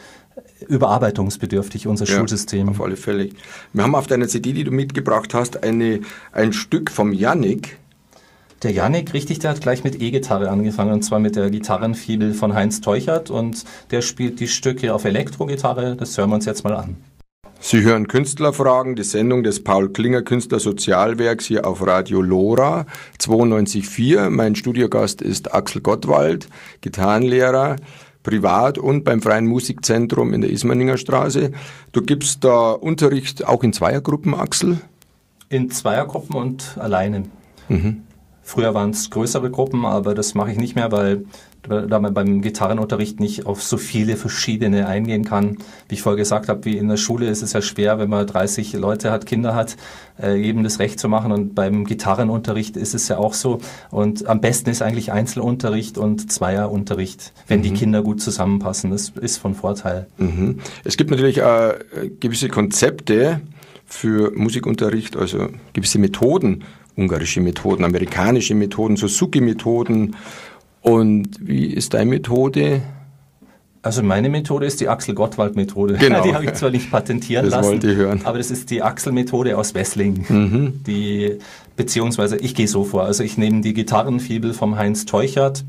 überarbeitungsbedürftig, 0.64 1.86
unser 1.86 2.06
ja, 2.06 2.16
Schulsystem. 2.16 2.68
Auf 2.68 2.80
alle 2.80 2.96
Fälle. 2.96 3.30
Wir 3.72 3.84
haben 3.84 3.94
auf 3.94 4.06
deiner 4.06 4.28
CD, 4.28 4.52
die 4.52 4.64
du 4.64 4.70
mitgebracht 4.70 5.34
hast, 5.34 5.62
eine, 5.62 6.00
ein 6.32 6.52
Stück 6.52 6.90
vom 6.90 7.12
Yannick. 7.12 7.78
Der 8.62 8.72
Yannick, 8.72 9.12
richtig, 9.12 9.40
der 9.40 9.50
hat 9.50 9.60
gleich 9.60 9.84
mit 9.84 10.00
E-Gitarre 10.00 10.48
angefangen, 10.48 10.92
und 10.92 11.02
zwar 11.02 11.18
mit 11.18 11.36
der 11.36 11.50
Gitarrenfibel 11.50 12.32
von 12.32 12.54
Heinz 12.54 12.80
Teuchert 12.80 13.30
und 13.30 13.64
der 13.90 14.00
spielt 14.00 14.40
die 14.40 14.48
Stücke 14.48 14.94
auf 14.94 15.04
Elektrogitarre. 15.04 15.96
Das 15.96 16.16
hören 16.16 16.30
wir 16.30 16.36
uns 16.36 16.46
jetzt 16.46 16.64
mal 16.64 16.74
an. 16.74 16.96
Sie 17.66 17.80
hören 17.80 18.08
Künstlerfragen, 18.08 18.94
die 18.94 19.04
Sendung 19.04 19.42
des 19.42 19.64
Paul 19.64 19.88
Klinger 19.90 20.20
Künstler 20.20 20.60
Sozialwerks 20.60 21.46
hier 21.46 21.66
auf 21.66 21.86
Radio 21.86 22.20
Lora 22.20 22.84
92.4. 23.18 24.28
Mein 24.28 24.54
Studiogast 24.54 25.22
ist 25.22 25.54
Axel 25.54 25.80
Gottwald, 25.80 26.48
Gitarrenlehrer 26.82 27.76
privat 28.24 28.78
und 28.78 29.04
beim 29.04 29.22
Freien 29.22 29.46
Musikzentrum 29.46 30.34
in 30.34 30.40
der 30.40 30.50
Ismaninger 30.50 30.96
Straße. 30.96 31.52
Du 31.92 32.02
gibst 32.02 32.42
da 32.42 32.72
Unterricht 32.72 33.46
auch 33.46 33.62
in 33.62 33.72
Zweiergruppen, 33.72 34.34
Axel? 34.34 34.78
In 35.48 35.70
Zweiergruppen 35.70 36.34
und 36.34 36.76
alleine. 36.78 37.24
Mhm. 37.68 38.02
Früher 38.46 38.74
waren 38.74 38.90
es 38.90 39.10
größere 39.10 39.50
Gruppen, 39.50 39.86
aber 39.86 40.14
das 40.14 40.34
mache 40.34 40.52
ich 40.52 40.58
nicht 40.58 40.76
mehr, 40.76 40.92
weil 40.92 41.24
da 41.66 41.98
man 41.98 42.12
beim 42.12 42.42
Gitarrenunterricht 42.42 43.20
nicht 43.20 43.46
auf 43.46 43.62
so 43.62 43.78
viele 43.78 44.16
verschiedene 44.16 44.86
eingehen 44.86 45.24
kann. 45.24 45.56
Wie 45.88 45.94
ich 45.94 46.02
vorher 46.02 46.18
gesagt 46.18 46.48
habe, 46.48 46.66
wie 46.66 46.76
in 46.76 46.88
der 46.88 46.98
Schule 46.98 47.26
ist 47.26 47.42
es 47.42 47.54
ja 47.54 47.62
schwer, 47.62 47.98
wenn 47.98 48.10
man 48.10 48.26
30 48.26 48.74
Leute 48.74 49.10
hat, 49.10 49.24
Kinder 49.24 49.54
hat, 49.54 49.76
äh, 50.22 50.34
jedem 50.34 50.62
das 50.62 50.78
Recht 50.78 51.00
zu 51.00 51.08
machen. 51.08 51.32
Und 51.32 51.54
beim 51.54 51.84
Gitarrenunterricht 51.86 52.76
ist 52.76 52.94
es 52.94 53.08
ja 53.08 53.16
auch 53.16 53.32
so. 53.32 53.60
Und 53.90 54.26
am 54.26 54.42
besten 54.42 54.68
ist 54.68 54.82
eigentlich 54.82 55.10
Einzelunterricht 55.10 55.96
und 55.96 56.30
Zweierunterricht, 56.30 57.32
wenn 57.48 57.60
mhm. 57.60 57.62
die 57.62 57.72
Kinder 57.72 58.02
gut 58.02 58.20
zusammenpassen. 58.20 58.90
Das 58.90 59.08
ist 59.08 59.38
von 59.38 59.54
Vorteil. 59.54 60.06
Mhm. 60.18 60.58
Es 60.84 60.98
gibt 60.98 61.10
natürlich 61.10 61.38
äh, 61.38 61.78
gewisse 62.20 62.48
Konzepte 62.48 63.40
für 63.86 64.32
Musikunterricht, 64.34 65.16
also 65.16 65.48
gewisse 65.72 65.98
Methoden, 65.98 66.64
ungarische 66.96 67.40
Methoden, 67.40 67.84
amerikanische 67.84 68.54
Methoden, 68.54 68.96
Suzuki-Methoden 68.96 70.16
und 70.82 71.28
wie 71.40 71.66
ist 71.66 71.94
deine 71.94 72.10
Methode? 72.10 72.82
Also 73.82 74.02
meine 74.02 74.30
Methode 74.30 74.64
ist 74.64 74.80
die 74.80 74.88
Axel 74.88 75.14
Gottwald 75.14 75.56
Methode. 75.56 75.94
Genau. 75.98 76.22
Die 76.22 76.34
habe 76.34 76.44
ich 76.46 76.54
zwar 76.54 76.70
nicht 76.70 76.90
patentieren 76.90 77.44
das 77.44 77.54
lassen, 77.54 77.68
wollte 77.68 77.90
ich 77.90 77.96
hören. 77.96 78.20
aber 78.24 78.38
das 78.38 78.50
ist 78.50 78.70
die 78.70 78.82
Axel 78.82 79.12
Methode 79.12 79.56
aus 79.58 79.74
Wessling. 79.74 80.24
Mhm. 80.28 80.84
Die 80.86 81.38
beziehungsweise 81.76 82.36
ich 82.36 82.54
gehe 82.54 82.68
so 82.68 82.84
vor, 82.84 83.04
also 83.04 83.22
ich 83.22 83.36
nehme 83.36 83.60
die 83.60 83.74
Gitarrenfibel 83.74 84.54
vom 84.54 84.76
Heinz 84.76 85.04
Teuchert 85.04 85.64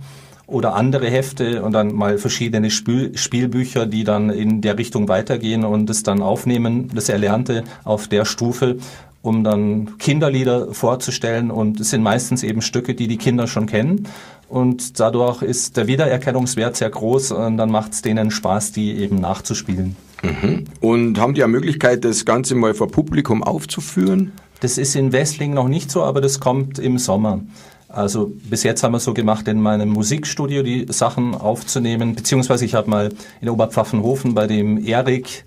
oder 0.48 0.75
andere 0.75 1.10
Hefte 1.10 1.63
und 1.63 1.74
dann 1.74 1.94
mal 1.94 2.17
verschiedene 2.17 2.70
Spiel 2.72 3.17
Spielbücher, 3.17 3.86
die 3.86 4.03
dann 4.03 4.29
in 4.29 4.62
der 4.62 4.77
Richtung 4.77 5.08
weitergehen 5.08 5.65
und 5.65 5.89
es 5.89 6.03
dann 6.03 6.22
aufnehmen, 6.22 6.89
das 6.94 7.10
Erlernte 7.10 7.63
auf 7.84 8.08
der 8.08 8.25
Stufe 8.25 8.77
um 9.25 9.44
dann 9.44 9.98
Kinderlieder 9.98 10.74
vorzustellen 10.74 11.51
und 11.51 11.79
es 11.79 11.89
sind 11.89 12.03
meistens 12.03 12.44
eben 12.44 12.62
Stücke, 12.62 12.94
die 12.94 13.08
die 13.08 13.17
Kinder 13.17 13.48
schon 13.48 13.65
kennen 13.65 14.08
und 14.48 15.00
dadurch 15.00 15.41
ist 15.41 15.77
der 15.77 15.88
Wiedererkennungswert 15.88 16.75
sehr 16.75 16.89
groß 16.89 17.32
und 17.32 17.58
dann 17.58 17.72
macht 17.72 17.94
es 17.94 18.01
denen 18.01 18.32
Spaß, 18.32 18.72
die 18.72 18.96
eben 18.98 19.15
nachzuspielen. 19.15 19.96
Mhm. 20.22 20.65
Und 20.82 21.20
haben 21.20 21.34
die 21.34 21.41
ja 21.41 21.48
Möglichkeit, 21.48 22.05
das 22.05 22.25
Ganze 22.25 22.55
mal 22.55 22.74
vor 22.74 22.89
Publikum 22.89 23.44
aufzuführen? 23.44 24.32
Das 24.62 24.77
ist 24.77 24.96
in 24.96 25.12
Wessling 25.12 25.53
noch 25.53 25.67
nicht 25.67 25.91
so, 25.91 26.03
aber 26.03 26.22
das 26.22 26.39
kommt 26.39 26.79
im 26.79 26.98
Sommer. 26.98 27.41
Also 27.89 28.32
bis 28.50 28.63
jetzt 28.63 28.84
haben 28.84 28.91
wir 28.91 29.00
so 29.00 29.13
gemacht, 29.13 29.48
in 29.48 29.62
meinem 29.62 29.89
Musikstudio 29.89 30.63
die 30.63 30.86
Sachen 30.89 31.34
aufzunehmen, 31.34 32.15
beziehungsweise 32.15 32.65
ich 32.65 32.75
habe 32.75 32.89
mal 32.89 33.10
in 33.41 33.50
Oberpfaffenhofen 33.50 34.36
bei 34.36 34.48
dem 34.48 34.84
Erik 34.86 35.46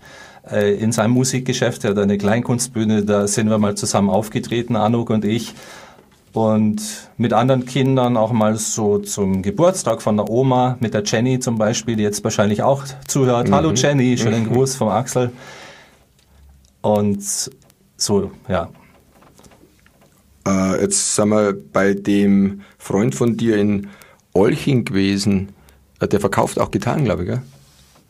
in 0.50 0.92
seinem 0.92 1.12
Musikgeschäft, 1.12 1.84
er 1.84 1.90
hat 1.90 1.98
eine 1.98 2.18
Kleinkunstbühne, 2.18 3.04
da 3.04 3.26
sind 3.26 3.50
wir 3.50 3.58
mal 3.58 3.74
zusammen 3.74 4.10
aufgetreten, 4.10 4.76
Anuk 4.76 5.10
und 5.10 5.24
ich. 5.24 5.54
Und 6.32 6.80
mit 7.16 7.32
anderen 7.32 7.64
Kindern 7.64 8.16
auch 8.16 8.32
mal 8.32 8.56
so 8.56 8.98
zum 8.98 9.42
Geburtstag 9.42 10.02
von 10.02 10.16
der 10.16 10.28
Oma, 10.28 10.76
mit 10.80 10.94
der 10.94 11.02
Jenny 11.04 11.40
zum 11.40 11.58
Beispiel, 11.58 11.96
die 11.96 12.02
jetzt 12.02 12.22
wahrscheinlich 12.22 12.62
auch 12.62 12.84
zuhört. 13.06 13.48
Mhm. 13.48 13.54
Hallo 13.54 13.72
Jenny, 13.72 14.16
schönen 14.16 14.44
mhm. 14.44 14.52
Gruß 14.52 14.76
vom 14.76 14.88
Axel. 14.88 15.30
Und 16.80 17.22
so, 17.96 18.30
ja. 18.48 18.68
Äh, 20.46 20.82
jetzt 20.82 21.16
sind 21.16 21.28
wir 21.30 21.54
bei 21.72 21.94
dem 21.94 22.60
Freund 22.78 23.14
von 23.14 23.36
dir 23.36 23.56
in 23.56 23.88
Olching 24.32 24.84
gewesen. 24.84 25.48
Äh, 26.00 26.08
der 26.08 26.20
verkauft 26.20 26.60
auch 26.60 26.70
Gitarren, 26.70 27.04
glaube 27.04 27.22
ich, 27.22 27.28
gell? 27.28 27.42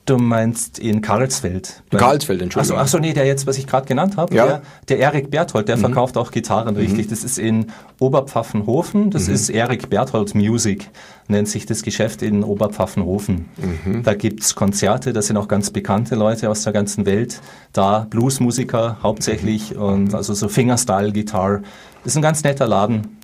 Du 0.09 0.17
meinst 0.17 0.79
in 0.79 1.03
Karlsfeld. 1.03 1.83
In 1.93 1.99
Karlsfeld, 1.99 2.41
Entschuldigung. 2.41 2.79
Achso, 2.79 2.97
ach 2.97 3.01
nee, 3.01 3.13
der 3.13 3.27
jetzt, 3.27 3.47
was 3.47 3.59
ich 3.59 3.67
gerade 3.67 3.87
genannt 3.87 4.17
habe, 4.17 4.35
ja. 4.35 4.47
der, 4.47 4.63
der 4.89 4.99
Erik 5.01 5.31
Berthold, 5.31 5.69
der 5.69 5.77
mhm. 5.77 5.81
verkauft 5.83 6.17
auch 6.17 6.31
Gitarren, 6.31 6.77
richtig. 6.77 7.07
Mhm. 7.07 7.11
Das 7.11 7.25
ist 7.25 7.39
in 7.39 7.67
Oberpfaffenhofen, 8.01 9.11
das 9.11 9.29
mhm. 9.29 9.35
ist 9.35 9.51
Erik 9.51 9.91
Berthold 9.91 10.35
Music, 10.35 10.89
nennt 11.29 11.47
sich 11.47 11.67
das 11.67 11.83
Geschäft 11.83 12.23
in 12.23 12.43
Oberpfaffenhofen. 12.43 13.51
Mhm. 13.85 14.03
Da 14.03 14.15
gibt's 14.15 14.55
Konzerte, 14.55 15.13
da 15.13 15.21
sind 15.21 15.37
auch 15.37 15.47
ganz 15.47 15.71
bekannte 15.71 16.15
Leute 16.15 16.49
aus 16.49 16.63
der 16.63 16.73
ganzen 16.73 17.05
Welt 17.05 17.43
da, 17.75 18.07
Bluesmusiker 18.09 18.97
hauptsächlich 19.03 19.75
mhm. 19.75 19.83
und 19.83 20.15
also 20.15 20.33
so 20.33 20.49
Fingerstyle-Gitarre. 20.49 21.61
Das 22.03 22.13
ist 22.15 22.17
ein 22.17 22.23
ganz 22.23 22.43
netter 22.45 22.67
Laden. 22.67 23.18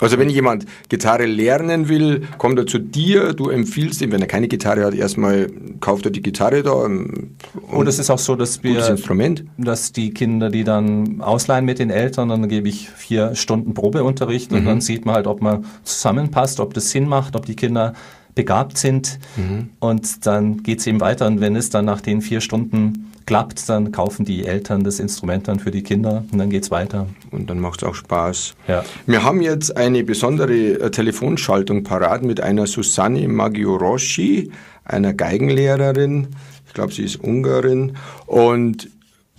Also 0.00 0.18
wenn 0.18 0.30
jemand 0.30 0.66
Gitarre 0.88 1.26
lernen 1.26 1.88
will, 1.88 2.22
kommt 2.38 2.58
er 2.58 2.66
zu 2.66 2.78
dir, 2.78 3.34
du 3.34 3.50
empfiehlst 3.50 4.00
ihm, 4.02 4.12
wenn 4.12 4.20
er 4.20 4.26
keine 4.26 4.48
Gitarre 4.48 4.84
hat, 4.84 4.94
erstmal 4.94 5.50
kauft 5.80 6.06
er 6.06 6.10
die 6.10 6.22
Gitarre 6.22 6.62
da. 6.62 6.84
Ähm, 6.84 7.36
und 7.70 7.86
es 7.86 7.98
ist 7.98 8.10
auch 8.10 8.18
so, 8.18 8.34
dass 8.34 8.62
wir, 8.62 8.88
Instrument. 8.88 9.44
dass 9.58 9.92
die 9.92 10.10
Kinder, 10.10 10.50
die 10.50 10.64
dann 10.64 11.20
ausleihen 11.20 11.64
mit 11.64 11.78
den 11.78 11.90
Eltern, 11.90 12.30
dann 12.30 12.48
gebe 12.48 12.68
ich 12.68 12.88
vier 12.88 13.34
Stunden 13.34 13.74
Probeunterricht 13.74 14.52
und 14.52 14.62
mhm. 14.62 14.66
dann 14.66 14.80
sieht 14.80 15.04
man 15.04 15.16
halt, 15.16 15.26
ob 15.26 15.42
man 15.42 15.64
zusammenpasst, 15.84 16.60
ob 16.60 16.74
das 16.74 16.90
Sinn 16.90 17.06
macht, 17.06 17.36
ob 17.36 17.46
die 17.46 17.56
Kinder 17.56 17.94
begabt 18.34 18.78
sind 18.78 19.18
mhm. 19.36 19.70
und 19.80 20.24
dann 20.26 20.62
geht 20.62 20.78
es 20.78 20.86
eben 20.86 21.00
weiter 21.00 21.26
und 21.26 21.40
wenn 21.40 21.56
es 21.56 21.68
dann 21.70 21.84
nach 21.84 22.00
den 22.00 22.22
vier 22.22 22.40
Stunden 22.40 23.09
klappt, 23.26 23.68
dann 23.68 23.92
kaufen 23.92 24.24
die 24.24 24.44
Eltern 24.44 24.84
das 24.84 25.00
Instrument 25.00 25.48
dann 25.48 25.60
für 25.60 25.70
die 25.70 25.82
Kinder 25.82 26.24
und 26.32 26.38
dann 26.38 26.50
geht 26.50 26.64
es 26.64 26.70
weiter. 26.70 27.06
Und 27.30 27.50
dann 27.50 27.60
macht 27.60 27.82
es 27.82 27.88
auch 27.88 27.94
Spaß. 27.94 28.54
Ja. 28.68 28.84
Wir 29.06 29.22
haben 29.22 29.40
jetzt 29.40 29.76
eine 29.76 30.04
besondere 30.04 30.80
äh, 30.80 30.90
Telefonschaltung 30.90 31.84
parat 31.84 32.22
mit 32.22 32.40
einer 32.40 32.66
Susanne 32.66 33.28
Magioroshi, 33.28 34.50
einer 34.84 35.14
Geigenlehrerin. 35.14 36.28
Ich 36.66 36.74
glaube, 36.74 36.92
sie 36.92 37.04
ist 37.04 37.16
Ungarin. 37.16 37.96
Und 38.26 38.88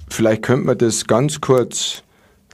vielleicht 0.10 0.44
könnte 0.44 0.66
man 0.68 0.78
das 0.78 1.08
ganz 1.08 1.42
kurz 1.42 2.04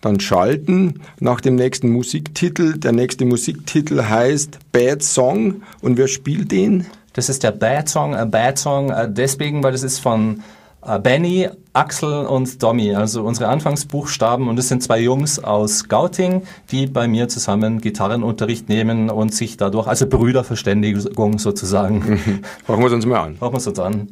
dann 0.01 0.19
schalten 0.19 1.01
nach 1.19 1.41
dem 1.41 1.55
nächsten 1.55 1.89
Musiktitel. 1.89 2.77
Der 2.77 2.91
nächste 2.91 3.25
Musiktitel 3.25 4.03
heißt 4.03 4.60
Bad 4.72 5.03
Song 5.03 5.62
und 5.81 5.98
wer 5.98 6.07
spielt 6.07 6.51
den? 6.51 6.86
Das 7.13 7.29
ist 7.29 7.41
der 7.41 7.51
Bad 7.51 7.89
Song, 7.89 8.15
a 8.15 8.25
Bad 8.25 8.60
Song, 8.60 8.93
deswegen, 9.07 9.63
weil 9.63 9.72
das 9.72 9.81
ist 9.81 9.98
von 9.98 10.43
Benny, 10.81 11.50
Axel 11.74 12.25
und 12.25 12.62
Domi, 12.63 12.96
also 12.96 13.24
unsere 13.24 13.50
Anfangsbuchstaben. 13.50 14.48
Und 14.48 14.57
es 14.57 14.69
sind 14.69 14.81
zwei 14.81 15.00
Jungs 15.00 15.39
aus 15.39 15.88
Gauting, 15.89 16.43
die 16.72 16.88
bei 16.88 17.07
mir 17.07 17.27
zusammen 17.27 17.81
Gitarrenunterricht 17.81 18.69
nehmen 18.69 19.10
und 19.10 19.34
sich 19.34 19.57
dadurch, 19.57 19.88
also 19.88 20.07
Brüderverständigung 20.07 21.39
sozusagen. 21.39 22.41
Machen 22.67 22.81
wir 22.81 22.88
es 22.88 22.93
uns 22.93 23.05
mal 23.05 23.22
an. 23.22 23.38
Machen 23.39 23.53
wir 23.53 23.57
es 23.57 23.67
uns 23.67 23.79
an. 23.79 24.07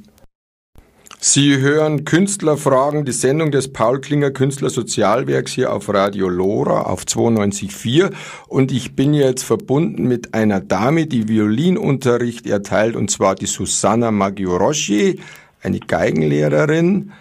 Sie 1.27 1.57
hören 1.57 2.05
Künstlerfragen, 2.05 3.03
die 3.03 3.11
Sendung 3.11 3.49
des 3.49 3.73
Paul 3.73 3.99
Klinger 3.99 4.29
Künstler 4.29 4.69
Sozialwerks 4.69 5.53
hier 5.53 5.73
auf 5.73 5.91
Radio 5.91 6.29
Lora 6.29 6.83
auf 6.83 7.03
92.4 7.03 8.13
und 8.47 8.71
ich 8.71 8.95
bin 8.95 9.15
jetzt 9.15 9.43
verbunden 9.43 10.03
mit 10.03 10.35
einer 10.35 10.61
Dame, 10.61 11.07
die 11.07 11.27
Violinunterricht 11.27 12.45
erteilt 12.45 12.95
und 12.95 13.09
zwar 13.09 13.33
die 13.33 13.47
Susanna 13.47 14.11
Maggioroschi, 14.11 15.19
eine 15.65 15.79
Geigenlehrerin. 15.79 17.11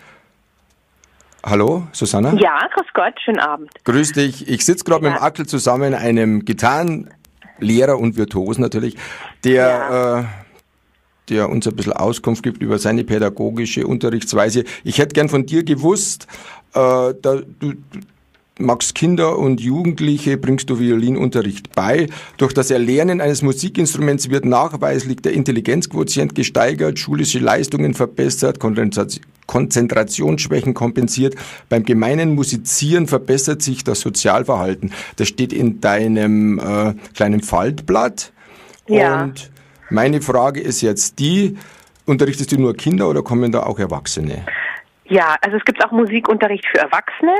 Hallo, 1.44 1.86
Susanna? 1.92 2.34
Ja, 2.34 2.58
grüß 2.74 2.86
Gott, 2.94 3.14
schönen 3.22 3.40
Abend. 3.40 3.70
Grüß 3.84 4.12
dich. 4.12 4.48
Ich 4.48 4.64
sitze 4.64 4.84
gerade 4.84 5.04
ja. 5.04 5.10
mit 5.10 5.20
dem 5.20 5.24
Ackel 5.24 5.46
zusammen, 5.46 5.94
einem 5.94 6.44
Gitarrenlehrer 6.44 7.98
und 7.98 8.16
Virtuos 8.16 8.58
natürlich, 8.58 8.96
der 9.44 9.66
ja. 9.66 10.20
äh, 10.20 10.24
der 11.30 11.48
uns 11.48 11.66
ein 11.66 11.74
bisschen 11.74 11.94
Auskunft 11.94 12.42
gibt 12.42 12.62
über 12.62 12.78
seine 12.78 13.02
pädagogische 13.02 13.86
Unterrichtsweise. 13.86 14.64
Ich 14.84 14.98
hätte 14.98 15.14
gern 15.14 15.30
von 15.30 15.46
dir 15.46 15.64
gewusst, 15.64 16.26
äh, 16.74 17.14
da, 17.20 17.40
du, 17.58 17.72
magst 18.58 18.94
Kinder 18.94 19.38
und 19.38 19.60
Jugendliche, 19.60 20.36
bringst 20.36 20.70
du 20.70 20.78
Violinunterricht 20.78 21.74
bei. 21.74 22.06
Durch 22.36 22.52
das 22.52 22.70
Erlernen 22.70 23.20
eines 23.20 23.42
Musikinstruments 23.42 24.30
wird 24.30 24.44
nachweislich 24.44 25.16
der 25.22 25.32
Intelligenzquotient 25.32 26.34
gesteigert, 26.34 26.98
schulische 26.98 27.40
Leistungen 27.40 27.94
verbessert, 27.94 28.58
Konzentrationsschwächen 29.46 30.72
kompensiert. 30.74 31.34
Beim 31.68 31.84
gemeinen 31.84 32.34
Musizieren 32.34 33.08
verbessert 33.08 33.60
sich 33.62 33.82
das 33.82 34.00
Sozialverhalten. 34.00 34.92
Das 35.16 35.28
steht 35.28 35.52
in 35.52 35.80
deinem 35.80 36.58
äh, 36.58 36.94
kleinen 37.14 37.42
Faltblatt. 37.42 38.32
Ja. 38.86 39.24
Und 39.24 39.50
meine 39.90 40.22
Frage 40.22 40.60
ist 40.60 40.80
jetzt 40.80 41.18
die, 41.18 41.56
unterrichtest 42.06 42.52
du 42.52 42.60
nur 42.60 42.74
Kinder 42.74 43.08
oder 43.08 43.22
kommen 43.22 43.50
da 43.50 43.64
auch 43.64 43.78
Erwachsene? 43.78 44.46
Ja, 45.06 45.36
also 45.42 45.56
es 45.56 45.64
gibt 45.64 45.84
auch 45.84 45.90
Musikunterricht 45.90 46.64
für 46.66 46.78
Erwachsene 46.78 47.34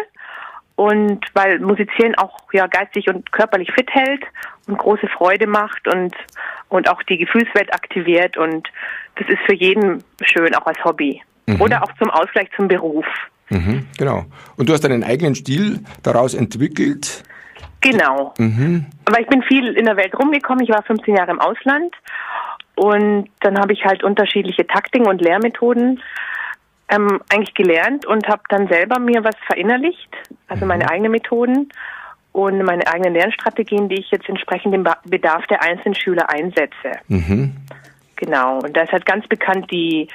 und 0.76 1.25
weil 1.35 1.61
Musizieren 1.61 2.14
auch 2.16 2.52
ja 2.52 2.66
geistig 2.66 3.09
und 3.09 3.31
körperlich 3.33 3.71
fit 3.73 3.88
hält 3.90 4.23
und 4.66 4.78
große 4.78 5.09
Freude 5.09 5.47
macht 5.47 5.87
und 5.88 6.14
und 6.69 6.90
auch 6.90 7.02
die 7.04 7.19
Gefühlswelt 7.19 7.73
aktiviert 7.73 8.37
und 8.37 8.69
das 9.16 9.28
ist 9.28 9.38
für 9.47 9.54
jeden 9.54 10.02
schön 10.23 10.54
auch 10.54 10.66
als 10.66 10.83
Hobby 10.85 11.23
mhm. 11.47 11.61
oder 11.61 11.83
auch 11.83 11.93
zum 11.99 12.11
Ausgleich 12.11 12.49
zum 12.57 12.69
Beruf. 12.69 13.07
Mhm, 13.50 13.87
genau. 13.99 14.25
Und 14.57 14.69
du 14.69 14.73
hast 14.73 14.83
deinen 14.83 15.04
eigenen 15.04 15.35
Stil 15.35 15.81
daraus 16.02 16.35
entwickelt. 16.35 17.23
Genau. 17.81 18.33
Mhm. 18.38 18.87
Weil 19.04 19.23
ich 19.23 19.28
bin 19.28 19.43
viel 19.43 19.76
in 19.76 19.85
der 19.85 19.97
Welt 19.97 20.19
rumgekommen. 20.19 20.64
Ich 20.64 20.71
war 20.71 20.83
15 20.83 21.14
Jahre 21.14 21.31
im 21.31 21.40
Ausland 21.40 21.95
und 22.75 23.28
dann 23.40 23.59
habe 23.59 23.73
ich 23.73 23.85
halt 23.85 24.02
unterschiedliche 24.02 24.66
Taktiken 24.66 25.07
und 25.07 25.21
Lehrmethoden 25.21 26.00
ähm, 26.88 27.21
eigentlich 27.29 27.55
gelernt 27.55 28.07
und 28.07 28.29
habe 28.29 28.43
dann 28.49 28.69
selber 28.69 28.99
mir 28.99 29.25
was 29.25 29.37
verinnerlicht, 29.47 30.11
also 30.49 30.67
meine 30.67 30.85
mhm. 30.85 30.91
eigenen 30.91 31.12
Methoden 31.12 31.69
und 32.33 32.62
meine 32.64 32.87
eigenen 32.87 33.14
Lernstrategien, 33.14 33.88
die 33.88 34.00
ich 34.00 34.11
jetzt 34.11 34.29
entsprechend 34.29 34.75
dem 34.75 34.85
Bedarf 35.05 35.47
der 35.47 35.62
einzelnen 35.62 35.94
Schüler 35.94 36.29
einsetze. 36.29 36.99
Mhm. 37.09 37.55
Genau. 38.16 38.59
Und 38.59 38.77
da 38.77 38.83
ist 38.83 38.92
halt 38.92 39.07
ganz 39.07 39.27
bekannt 39.29 39.70
die, 39.70 40.09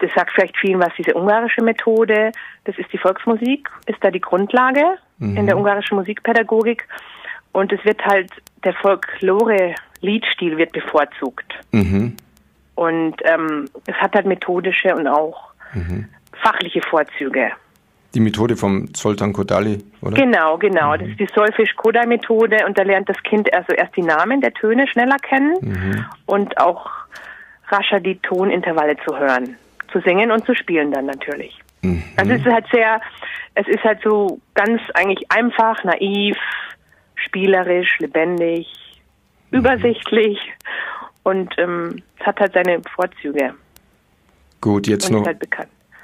das 0.00 0.10
sagt 0.14 0.32
vielleicht 0.32 0.56
vielen 0.58 0.80
was, 0.80 0.92
diese 0.98 1.14
ungarische 1.14 1.62
Methode. 1.62 2.32
Das 2.64 2.76
ist 2.78 2.92
die 2.92 2.98
Volksmusik, 2.98 3.68
ist 3.86 3.98
da 4.02 4.10
die 4.10 4.20
Grundlage 4.20 4.84
mhm. 5.18 5.36
in 5.36 5.46
der 5.46 5.56
ungarischen 5.56 5.96
Musikpädagogik. 5.96 6.86
Und 7.52 7.72
es 7.72 7.84
wird 7.84 8.04
halt 8.04 8.30
der 8.64 8.74
Folklore-Liedstil 8.74 10.56
wird 10.56 10.72
bevorzugt. 10.72 11.52
Mhm. 11.72 12.16
Und 12.74 13.16
ähm, 13.24 13.66
es 13.86 13.94
hat 13.94 14.14
halt 14.14 14.26
methodische 14.26 14.94
und 14.94 15.06
auch 15.06 15.53
mhm. 15.74 16.08
fachliche 16.42 16.80
Vorzüge. 16.82 17.52
Die 18.14 18.20
Methode 18.20 18.56
vom 18.56 18.94
Zoltan 18.94 19.32
Kodali, 19.32 19.78
oder? 20.00 20.14
Genau, 20.14 20.56
genau. 20.56 20.94
Mhm. 20.94 20.98
Das 21.00 21.08
ist 21.08 21.20
die 21.20 21.28
Solfisch-Kodai-Methode 21.34 22.64
und 22.66 22.78
da 22.78 22.82
lernt 22.82 23.08
das 23.08 23.20
Kind 23.24 23.52
also 23.52 23.72
erst 23.72 23.96
die 23.96 24.02
Namen 24.02 24.40
der 24.40 24.54
Töne 24.54 24.86
schneller 24.86 25.16
kennen 25.18 25.56
mhm. 25.60 26.04
und 26.26 26.58
auch 26.58 26.90
rascher 27.68 28.00
die 28.00 28.16
Tonintervalle 28.20 28.96
zu 29.04 29.18
hören. 29.18 29.56
Zu 29.90 30.00
singen 30.00 30.30
und 30.30 30.46
zu 30.46 30.54
spielen 30.54 30.92
dann 30.92 31.06
natürlich. 31.06 31.58
Mhm. 31.82 32.04
Also 32.16 32.32
es 32.32 32.40
ist 32.40 32.52
halt 32.52 32.66
sehr, 32.72 33.00
es 33.54 33.66
ist 33.66 33.82
halt 33.82 34.00
so 34.02 34.38
ganz 34.54 34.80
eigentlich 34.94 35.30
einfach, 35.30 35.82
naiv, 35.82 36.36
spielerisch, 37.16 37.98
lebendig, 37.98 38.68
mhm. 39.50 39.58
übersichtlich 39.58 40.38
und 41.24 41.52
ähm, 41.58 42.02
es 42.20 42.26
hat 42.26 42.38
halt 42.38 42.52
seine 42.52 42.80
Vorzüge. 42.94 43.54
Gut, 44.64 44.86
jetzt 44.86 45.10
noch. 45.10 45.26
Halt 45.26 45.46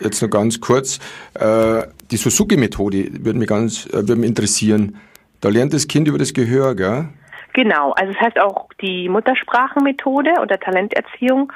jetzt 0.00 0.20
noch 0.20 0.28
ganz 0.28 0.60
kurz. 0.60 0.98
Äh, 1.32 1.82
die 2.10 2.18
Suzuki-Methode 2.18 3.08
würde 3.24 3.38
mich 3.38 3.48
ganz 3.48 3.86
äh, 3.86 4.06
würde 4.06 4.16
mich 4.16 4.28
interessieren. 4.28 4.98
Da 5.40 5.48
lernt 5.48 5.72
das 5.72 5.88
Kind 5.88 6.06
über 6.08 6.18
das 6.18 6.34
Gehör, 6.34 6.74
gell? 6.74 7.08
Genau, 7.54 7.92
also 7.92 8.12
es 8.12 8.20
heißt 8.20 8.38
auch 8.38 8.68
die 8.82 9.08
Muttersprachenmethode 9.08 10.32
oder 10.42 10.60
Talenterziehung. 10.60 11.50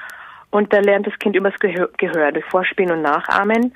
Und 0.49 0.73
da 0.73 0.79
lernt 0.81 1.07
das 1.07 1.13
Kind 1.19 1.37
über 1.37 1.51
das 1.51 1.61
Gehör, 1.61 1.91
Gehör 1.99 2.33
durch 2.33 2.47
Vorspielen 2.47 2.93
und 2.93 3.03
Nachahmen. 3.03 3.75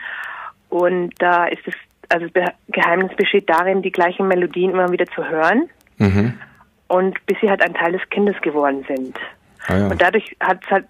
Und 0.70 1.12
da 1.18 1.48
ist 1.48 1.66
es, 1.66 1.74
also 2.08 2.28
das 2.32 2.48
Geheimnis 2.68 3.14
besteht 3.14 3.50
darin, 3.50 3.82
die 3.82 3.92
gleichen 3.92 4.26
Melodien 4.26 4.70
immer 4.70 4.90
wieder 4.90 5.04
zu 5.08 5.22
hören. 5.22 5.68
Mhm. 5.98 6.32
Und 6.86 7.26
bis 7.26 7.36
sie 7.42 7.50
halt 7.50 7.60
ein 7.62 7.74
Teil 7.74 7.92
des 7.92 8.08
Kindes 8.08 8.40
geworden 8.40 8.86
sind. 8.88 9.18
Ah, 9.66 9.76
ja. 9.76 9.86
Und 9.88 10.00
dadurch 10.00 10.34
hat 10.40 10.64
es 10.64 10.70
halt 10.70 10.86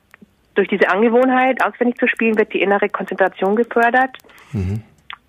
durch 0.59 0.69
diese 0.69 0.91
Angewohnheit, 0.91 1.65
auswendig 1.65 1.99
zu 1.99 2.09
spielen, 2.09 2.37
wird 2.37 2.53
die 2.53 2.61
innere 2.61 2.89
Konzentration 2.89 3.55
gefördert. 3.55 4.19
Mhm. 4.53 4.83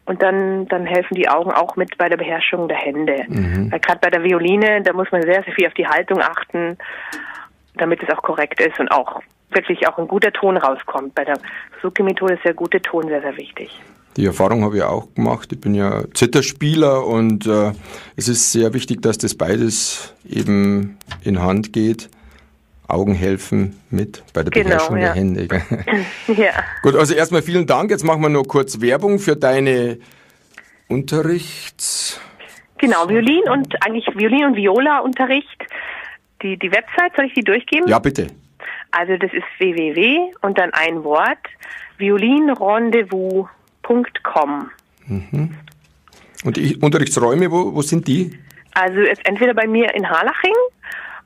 Und 0.05 0.23
dann, 0.23 0.67
dann 0.67 0.87
helfen 0.87 1.13
die 1.13 1.29
Augen 1.29 1.51
auch 1.51 1.75
mit 1.75 1.95
bei 1.99 2.09
der 2.09 2.17
Beherrschung 2.17 2.67
der 2.67 2.77
Hände. 2.77 3.25
Mhm. 3.27 3.71
Weil 3.71 3.79
gerade 3.79 3.99
bei 4.01 4.09
der 4.09 4.23
Violine, 4.23 4.81
da 4.81 4.91
muss 4.91 5.11
man 5.11 5.21
sehr, 5.21 5.43
sehr 5.43 5.53
viel 5.53 5.67
auf 5.67 5.73
die 5.75 5.85
Haltung 5.85 6.19
achten, 6.19 6.79
damit 7.75 8.01
es 8.01 8.09
auch 8.09 8.23
korrekt 8.23 8.59
ist 8.59 8.79
und 8.79 8.91
auch 8.91 9.21
wirklich 9.51 9.87
auch 9.87 9.99
ein 9.99 10.07
guter 10.07 10.33
Ton 10.33 10.57
rauskommt. 10.57 11.13
Bei 11.13 11.25
der 11.25 11.37
Suzuki-Methode 11.75 12.33
ist 12.33 12.43
der 12.43 12.55
gute 12.55 12.81
Ton 12.81 13.07
sehr, 13.07 13.21
sehr 13.21 13.37
wichtig. 13.37 13.79
Die 14.17 14.25
Erfahrung 14.25 14.63
habe 14.63 14.77
ich 14.77 14.83
auch 14.83 15.13
gemacht. 15.13 15.51
Ich 15.51 15.61
bin 15.61 15.75
ja 15.75 16.03
Zitterspieler 16.15 17.05
und 17.05 17.45
äh, 17.45 17.71
es 18.15 18.27
ist 18.27 18.51
sehr 18.51 18.73
wichtig, 18.73 19.03
dass 19.03 19.19
das 19.19 19.35
beides 19.35 20.15
eben 20.27 20.97
in 21.23 21.39
Hand 21.39 21.71
geht. 21.71 22.09
Augen 22.89 23.13
helfen 23.13 23.79
mit 23.89 24.23
bei 24.33 24.43
der 24.43 24.51
genau, 24.51 24.69
Beherrschung 24.69 24.97
ja. 24.97 25.07
der 25.07 25.13
Hände. 25.13 25.47
ja. 26.27 26.51
Gut, 26.81 26.95
also 26.95 27.13
erstmal 27.13 27.41
vielen 27.41 27.67
Dank. 27.67 27.91
Jetzt 27.91 28.03
machen 28.03 28.21
wir 28.21 28.29
nur 28.29 28.47
kurz 28.47 28.81
Werbung 28.81 29.19
für 29.19 29.35
deine 29.35 29.99
Unterrichts. 30.87 32.19
Genau, 32.77 33.09
Violin 33.09 33.49
und 33.49 33.75
eigentlich 33.85 34.07
Violin 34.15 34.45
und 34.45 34.55
Viola-Unterricht. 34.55 35.65
Die, 36.41 36.57
die 36.57 36.71
Website, 36.71 37.15
soll 37.15 37.25
ich 37.25 37.33
die 37.33 37.43
durchgeben? 37.43 37.87
Ja, 37.87 37.99
bitte. 37.99 38.27
Also 38.91 39.17
das 39.17 39.31
ist 39.33 39.43
www 39.59 40.31
und 40.41 40.57
dann 40.57 40.73
ein 40.73 41.03
Wort 41.03 41.37
violinrendezvous.com. 41.97 44.71
Mhm. 45.05 45.55
Und 46.45 46.57
die 46.57 46.77
Unterrichtsräume, 46.77 47.51
wo, 47.51 47.75
wo 47.75 47.81
sind 47.81 48.07
die? 48.07 48.39
Also 48.73 49.01
ist 49.01 49.25
entweder 49.25 49.53
bei 49.53 49.67
mir 49.67 49.93
in 49.93 50.09
Harlaching 50.09 50.55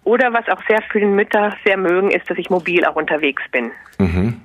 oder 0.03 0.33
was 0.33 0.47
auch 0.49 0.61
sehr 0.67 0.81
viele 0.91 1.07
Mütter 1.07 1.55
sehr 1.65 1.77
mögen, 1.77 2.11
ist, 2.11 2.29
dass 2.29 2.37
ich 2.37 2.49
mobil 2.49 2.85
auch 2.85 2.95
unterwegs 2.95 3.43
bin. 3.51 3.71
Mhm. 3.97 4.41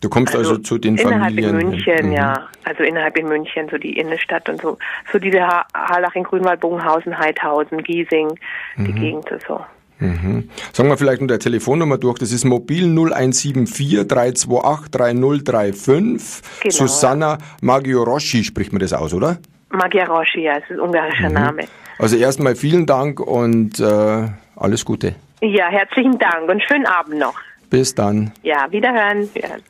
Du 0.00 0.08
kommst 0.08 0.34
also, 0.34 0.50
also, 0.50 0.62
zu 0.62 0.78
den 0.78 0.96
innerhalb 0.96 1.22
Familien? 1.22 1.50
Innerhalb 1.50 1.62
in 1.62 1.70
München, 1.70 2.06
mhm. 2.08 2.12
ja. 2.12 2.48
Also 2.64 2.82
innerhalb 2.82 3.16
in 3.16 3.28
München, 3.28 3.68
so 3.70 3.78
die 3.78 3.96
Innenstadt 3.96 4.48
und 4.48 4.60
so. 4.60 4.76
So 5.12 5.18
diese 5.18 5.40
ha 5.40 5.64
Harlaching, 5.74 6.24
Grünwald, 6.24 6.60
Bogenhausen, 6.60 7.16
Heidhausen, 7.16 7.82
Giesing, 7.84 8.36
mhm. 8.76 8.84
die 8.84 8.92
Gegend 8.92 9.28
so. 9.46 9.60
Mhm. 10.00 10.48
Sagen 10.72 10.88
wir 10.88 10.98
vielleicht 10.98 11.22
der 11.30 11.38
Telefonnummer 11.38 11.98
durch. 11.98 12.18
Das 12.18 12.32
ist 12.32 12.44
mobil 12.44 12.84
0174 12.84 14.08
328 14.08 14.90
3035. 14.90 16.42
Genau. 16.62 16.74
Susanna 16.74 17.38
Magioroschi 17.60 18.42
spricht 18.42 18.72
man 18.72 18.80
das 18.80 18.92
aus, 18.92 19.14
oder? 19.14 19.38
Magioroschi, 19.70 20.42
ja, 20.42 20.58
das 20.58 20.64
ist 20.64 20.72
ein 20.72 20.80
ungarischer 20.80 21.28
mhm. 21.28 21.34
Name. 21.34 21.64
Also 21.98 22.16
erstmal 22.16 22.56
vielen 22.56 22.86
Dank 22.86 23.20
und 23.20 23.78
äh, 23.78 24.26
alles 24.62 24.84
Gute. 24.84 25.14
Ja, 25.40 25.68
herzlichen 25.68 26.18
Dank 26.18 26.48
und 26.48 26.62
schönen 26.62 26.86
Abend 26.86 27.18
noch. 27.18 27.34
Bis 27.70 27.94
dann. 27.94 28.32
Ja, 28.42 28.70
wiederhören. 28.70 29.28
wiederhören. 29.34 29.62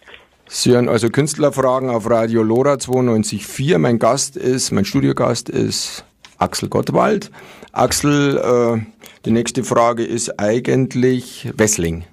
Sie 0.48 0.72
hören 0.72 0.88
also 0.88 1.08
Künstlerfragen 1.08 1.88
auf 1.88 2.10
Radio 2.10 2.42
Lora 2.42 2.74
92.4. 2.74 3.78
Mein 3.78 3.98
Gast 3.98 4.36
ist, 4.36 4.70
mein 4.70 4.84
Studiogast 4.84 5.48
ist 5.48 6.04
Axel 6.36 6.68
Gottwald. 6.68 7.30
Axel, 7.72 8.36
äh, 8.36 8.84
die 9.24 9.30
nächste 9.30 9.64
Frage 9.64 10.04
ist 10.04 10.38
eigentlich 10.38 11.50
Wessling. 11.56 12.04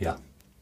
Ja. 0.00 0.16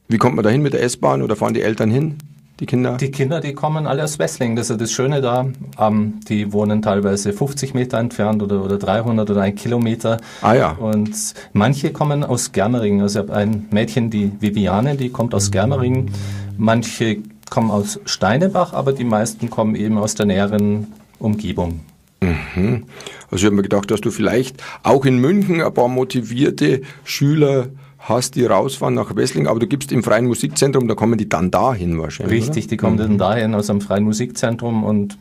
Wie 0.08 0.18
kommt 0.18 0.36
man 0.36 0.44
da 0.44 0.50
hin 0.50 0.60
mit 0.60 0.74
der 0.74 0.82
S-Bahn 0.82 1.22
oder 1.22 1.34
fahren 1.34 1.54
die 1.54 1.62
Eltern 1.62 1.90
hin? 1.90 2.18
Die 2.60 2.66
Kinder? 2.66 2.98
Die 2.98 3.10
Kinder, 3.10 3.40
die 3.40 3.54
kommen 3.54 3.86
alle 3.86 4.04
aus 4.04 4.18
Wessling. 4.18 4.54
Das 4.54 4.68
ist 4.68 4.80
das 4.80 4.92
Schöne 4.92 5.22
da. 5.22 5.46
Ähm, 5.78 6.20
die 6.28 6.52
wohnen 6.52 6.82
teilweise 6.82 7.32
50 7.32 7.72
Meter 7.72 7.98
entfernt 7.98 8.42
oder, 8.42 8.62
oder 8.62 8.76
300 8.76 9.30
oder 9.30 9.40
ein 9.40 9.54
Kilometer. 9.54 10.18
Ah 10.42 10.52
ja. 10.52 10.72
Und 10.72 11.14
manche 11.54 11.90
kommen 11.90 12.22
aus 12.22 12.52
Germering. 12.52 13.00
Also 13.00 13.20
ich 13.20 13.28
habe 13.28 13.38
ein 13.38 13.66
Mädchen, 13.70 14.10
die 14.10 14.30
Viviane, 14.40 14.96
die 14.96 15.08
kommt 15.08 15.34
aus 15.34 15.50
Germering. 15.50 16.10
Manche 16.58 17.18
kommen 17.48 17.70
aus 17.70 17.98
Steinebach, 18.04 18.74
aber 18.74 18.92
die 18.92 19.04
meisten 19.04 19.48
kommen 19.48 19.74
eben 19.74 19.96
aus 19.96 20.14
der 20.14 20.26
näheren 20.26 20.88
Umgebung. 21.18 21.80
Mhm. 22.20 22.84
Also 23.30 23.42
ich 23.42 23.44
habe 23.46 23.56
mir 23.56 23.62
gedacht, 23.62 23.90
dass 23.90 24.02
du 24.02 24.10
vielleicht 24.10 24.62
auch 24.82 25.06
in 25.06 25.16
München 25.16 25.62
ein 25.62 25.72
paar 25.72 25.88
motivierte 25.88 26.82
Schüler 27.04 27.68
hast, 28.00 28.34
die 28.34 28.44
rausfahren 28.44 28.94
nach 28.94 29.14
Wessling, 29.14 29.46
aber 29.46 29.60
du 29.60 29.66
gibst 29.66 29.92
im 29.92 30.02
Freien 30.02 30.26
Musikzentrum, 30.26 30.88
da 30.88 30.94
kommen 30.94 31.18
die 31.18 31.28
dann 31.28 31.50
dahin 31.50 32.00
wahrscheinlich. 32.00 32.42
Richtig, 32.42 32.64
oder? 32.64 32.70
die 32.70 32.76
kommen 32.76 32.96
dann 32.96 33.18
dahin 33.18 33.54
aus 33.54 33.68
dem 33.68 33.80
Freien 33.80 34.04
Musikzentrum 34.04 34.84
und 34.84 35.18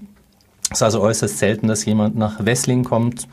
es 0.72 0.78
ist 0.78 0.84
also 0.84 1.02
äußerst 1.02 1.38
selten, 1.38 1.68
dass 1.68 1.86
jemand 1.86 2.16
nach 2.16 2.46
Wessling 2.46 2.84
kommt. 2.84 3.28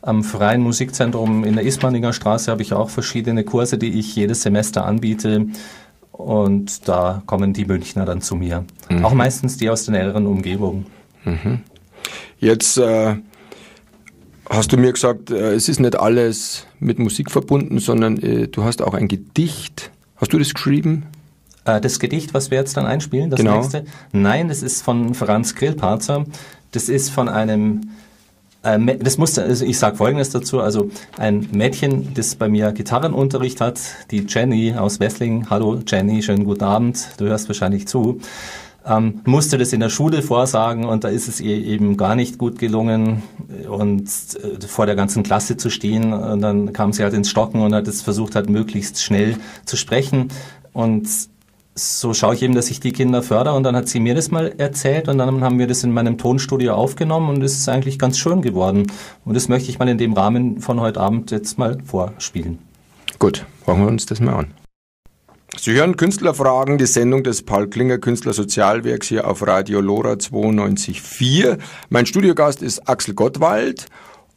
Am 0.00 0.24
Freien 0.24 0.62
Musikzentrum 0.62 1.44
in 1.44 1.54
der 1.54 1.64
Ismaninger 1.64 2.12
Straße 2.12 2.50
habe 2.50 2.62
ich 2.62 2.72
auch 2.72 2.88
verschiedene 2.88 3.44
Kurse, 3.44 3.78
die 3.78 3.98
ich 3.98 4.14
jedes 4.16 4.42
Semester 4.42 4.84
anbiete. 4.84 5.46
Und 6.12 6.88
da 6.88 7.22
kommen 7.26 7.52
die 7.52 7.64
Münchner 7.64 8.04
dann 8.04 8.22
zu 8.22 8.36
mir. 8.36 8.64
Mhm. 8.88 9.04
Auch 9.04 9.12
meistens 9.12 9.56
die 9.56 9.70
aus 9.70 9.84
der 9.84 9.94
näheren 9.94 10.26
Umgebung. 10.26 10.86
Mhm. 11.24 11.60
Jetzt 12.38 12.78
äh, 12.78 13.16
hast 14.50 14.72
du 14.72 14.76
mir 14.76 14.92
gesagt, 14.92 15.30
äh, 15.30 15.54
es 15.54 15.68
ist 15.68 15.80
nicht 15.80 15.98
alles 15.98 16.66
mit 16.80 16.98
Musik 16.98 17.30
verbunden, 17.30 17.78
sondern 17.78 18.18
äh, 18.18 18.48
du 18.48 18.64
hast 18.64 18.82
auch 18.82 18.94
ein 18.94 19.08
Gedicht. 19.08 19.90
Hast 20.16 20.32
du 20.32 20.38
das 20.38 20.54
geschrieben? 20.54 21.06
Äh, 21.64 21.80
das 21.80 21.98
Gedicht, 21.98 22.34
was 22.34 22.50
wir 22.50 22.58
jetzt 22.58 22.76
dann 22.76 22.86
einspielen, 22.86 23.30
das 23.30 23.38
genau. 23.38 23.58
nächste? 23.58 23.84
Nein, 24.12 24.48
das 24.48 24.62
ist 24.62 24.82
von 24.82 25.14
Franz 25.14 25.54
Grillparzer. 25.54 26.24
Das 26.72 26.88
ist 26.88 27.10
von 27.10 27.28
einem 27.28 27.82
das 28.62 29.18
musste, 29.18 29.44
also 29.44 29.64
ich 29.64 29.78
sage 29.78 29.96
Folgendes 29.96 30.30
dazu, 30.30 30.60
also 30.60 30.90
ein 31.16 31.48
Mädchen, 31.52 32.12
das 32.14 32.34
bei 32.34 32.48
mir 32.48 32.72
Gitarrenunterricht 32.72 33.60
hat, 33.60 33.80
die 34.10 34.26
Jenny 34.28 34.74
aus 34.74 34.98
Wessling, 34.98 35.48
hallo 35.48 35.80
Jenny, 35.86 36.22
schönen 36.22 36.44
guten 36.44 36.64
Abend, 36.64 37.08
du 37.18 37.26
hörst 37.26 37.48
wahrscheinlich 37.48 37.86
zu, 37.86 38.20
ähm, 38.86 39.20
musste 39.24 39.58
das 39.58 39.72
in 39.72 39.80
der 39.80 39.88
Schule 39.88 40.22
vorsagen 40.22 40.84
und 40.84 41.04
da 41.04 41.08
ist 41.08 41.28
es 41.28 41.40
ihr 41.40 41.56
eben 41.56 41.96
gar 41.96 42.14
nicht 42.14 42.38
gut 42.38 42.58
gelungen 42.58 43.22
und 43.68 44.04
äh, 44.06 44.66
vor 44.66 44.86
der 44.86 44.96
ganzen 44.96 45.22
Klasse 45.22 45.56
zu 45.56 45.70
stehen 45.70 46.12
und 46.12 46.40
dann 46.40 46.72
kam 46.72 46.92
sie 46.92 47.02
halt 47.02 47.14
ins 47.14 47.30
Stocken 47.30 47.60
und 47.60 47.74
hat 47.74 47.88
es 47.88 48.02
versucht 48.02 48.34
halt 48.34 48.48
möglichst 48.48 49.02
schnell 49.02 49.36
zu 49.64 49.76
sprechen 49.76 50.28
und 50.72 51.08
so 51.78 52.12
schaue 52.12 52.34
ich 52.34 52.42
eben, 52.42 52.54
dass 52.54 52.70
ich 52.70 52.80
die 52.80 52.92
Kinder 52.92 53.22
fördere 53.22 53.54
und 53.54 53.62
dann 53.62 53.76
hat 53.76 53.88
sie 53.88 54.00
mir 54.00 54.14
das 54.14 54.30
mal 54.30 54.52
erzählt 54.58 55.08
und 55.08 55.18
dann 55.18 55.42
haben 55.42 55.58
wir 55.58 55.66
das 55.66 55.84
in 55.84 55.92
meinem 55.92 56.18
Tonstudio 56.18 56.74
aufgenommen 56.74 57.28
und 57.28 57.42
es 57.42 57.54
ist 57.58 57.68
eigentlich 57.68 57.98
ganz 57.98 58.18
schön 58.18 58.42
geworden. 58.42 58.86
Und 59.24 59.34
das 59.34 59.48
möchte 59.48 59.70
ich 59.70 59.78
mal 59.78 59.88
in 59.88 59.98
dem 59.98 60.12
Rahmen 60.12 60.60
von 60.60 60.80
heute 60.80 61.00
Abend 61.00 61.30
jetzt 61.30 61.58
mal 61.58 61.78
vorspielen. 61.84 62.58
Gut, 63.18 63.46
machen 63.66 63.82
wir 63.82 63.88
uns 63.88 64.06
das 64.06 64.20
mal 64.20 64.34
an. 64.34 64.46
Sie 65.56 65.72
hören 65.72 65.96
Künstlerfragen, 65.96 66.76
die 66.78 66.86
Sendung 66.86 67.24
des 67.24 67.42
Paul 67.42 67.68
Klinger 67.68 67.98
Künstler 67.98 68.32
Sozialwerks 68.32 69.08
hier 69.08 69.26
auf 69.26 69.44
Radio 69.46 69.80
Lora 69.80 70.12
92.4. 70.12 71.58
Mein 71.88 72.06
Studiogast 72.06 72.62
ist 72.62 72.86
Axel 72.88 73.14
Gottwald. 73.14 73.86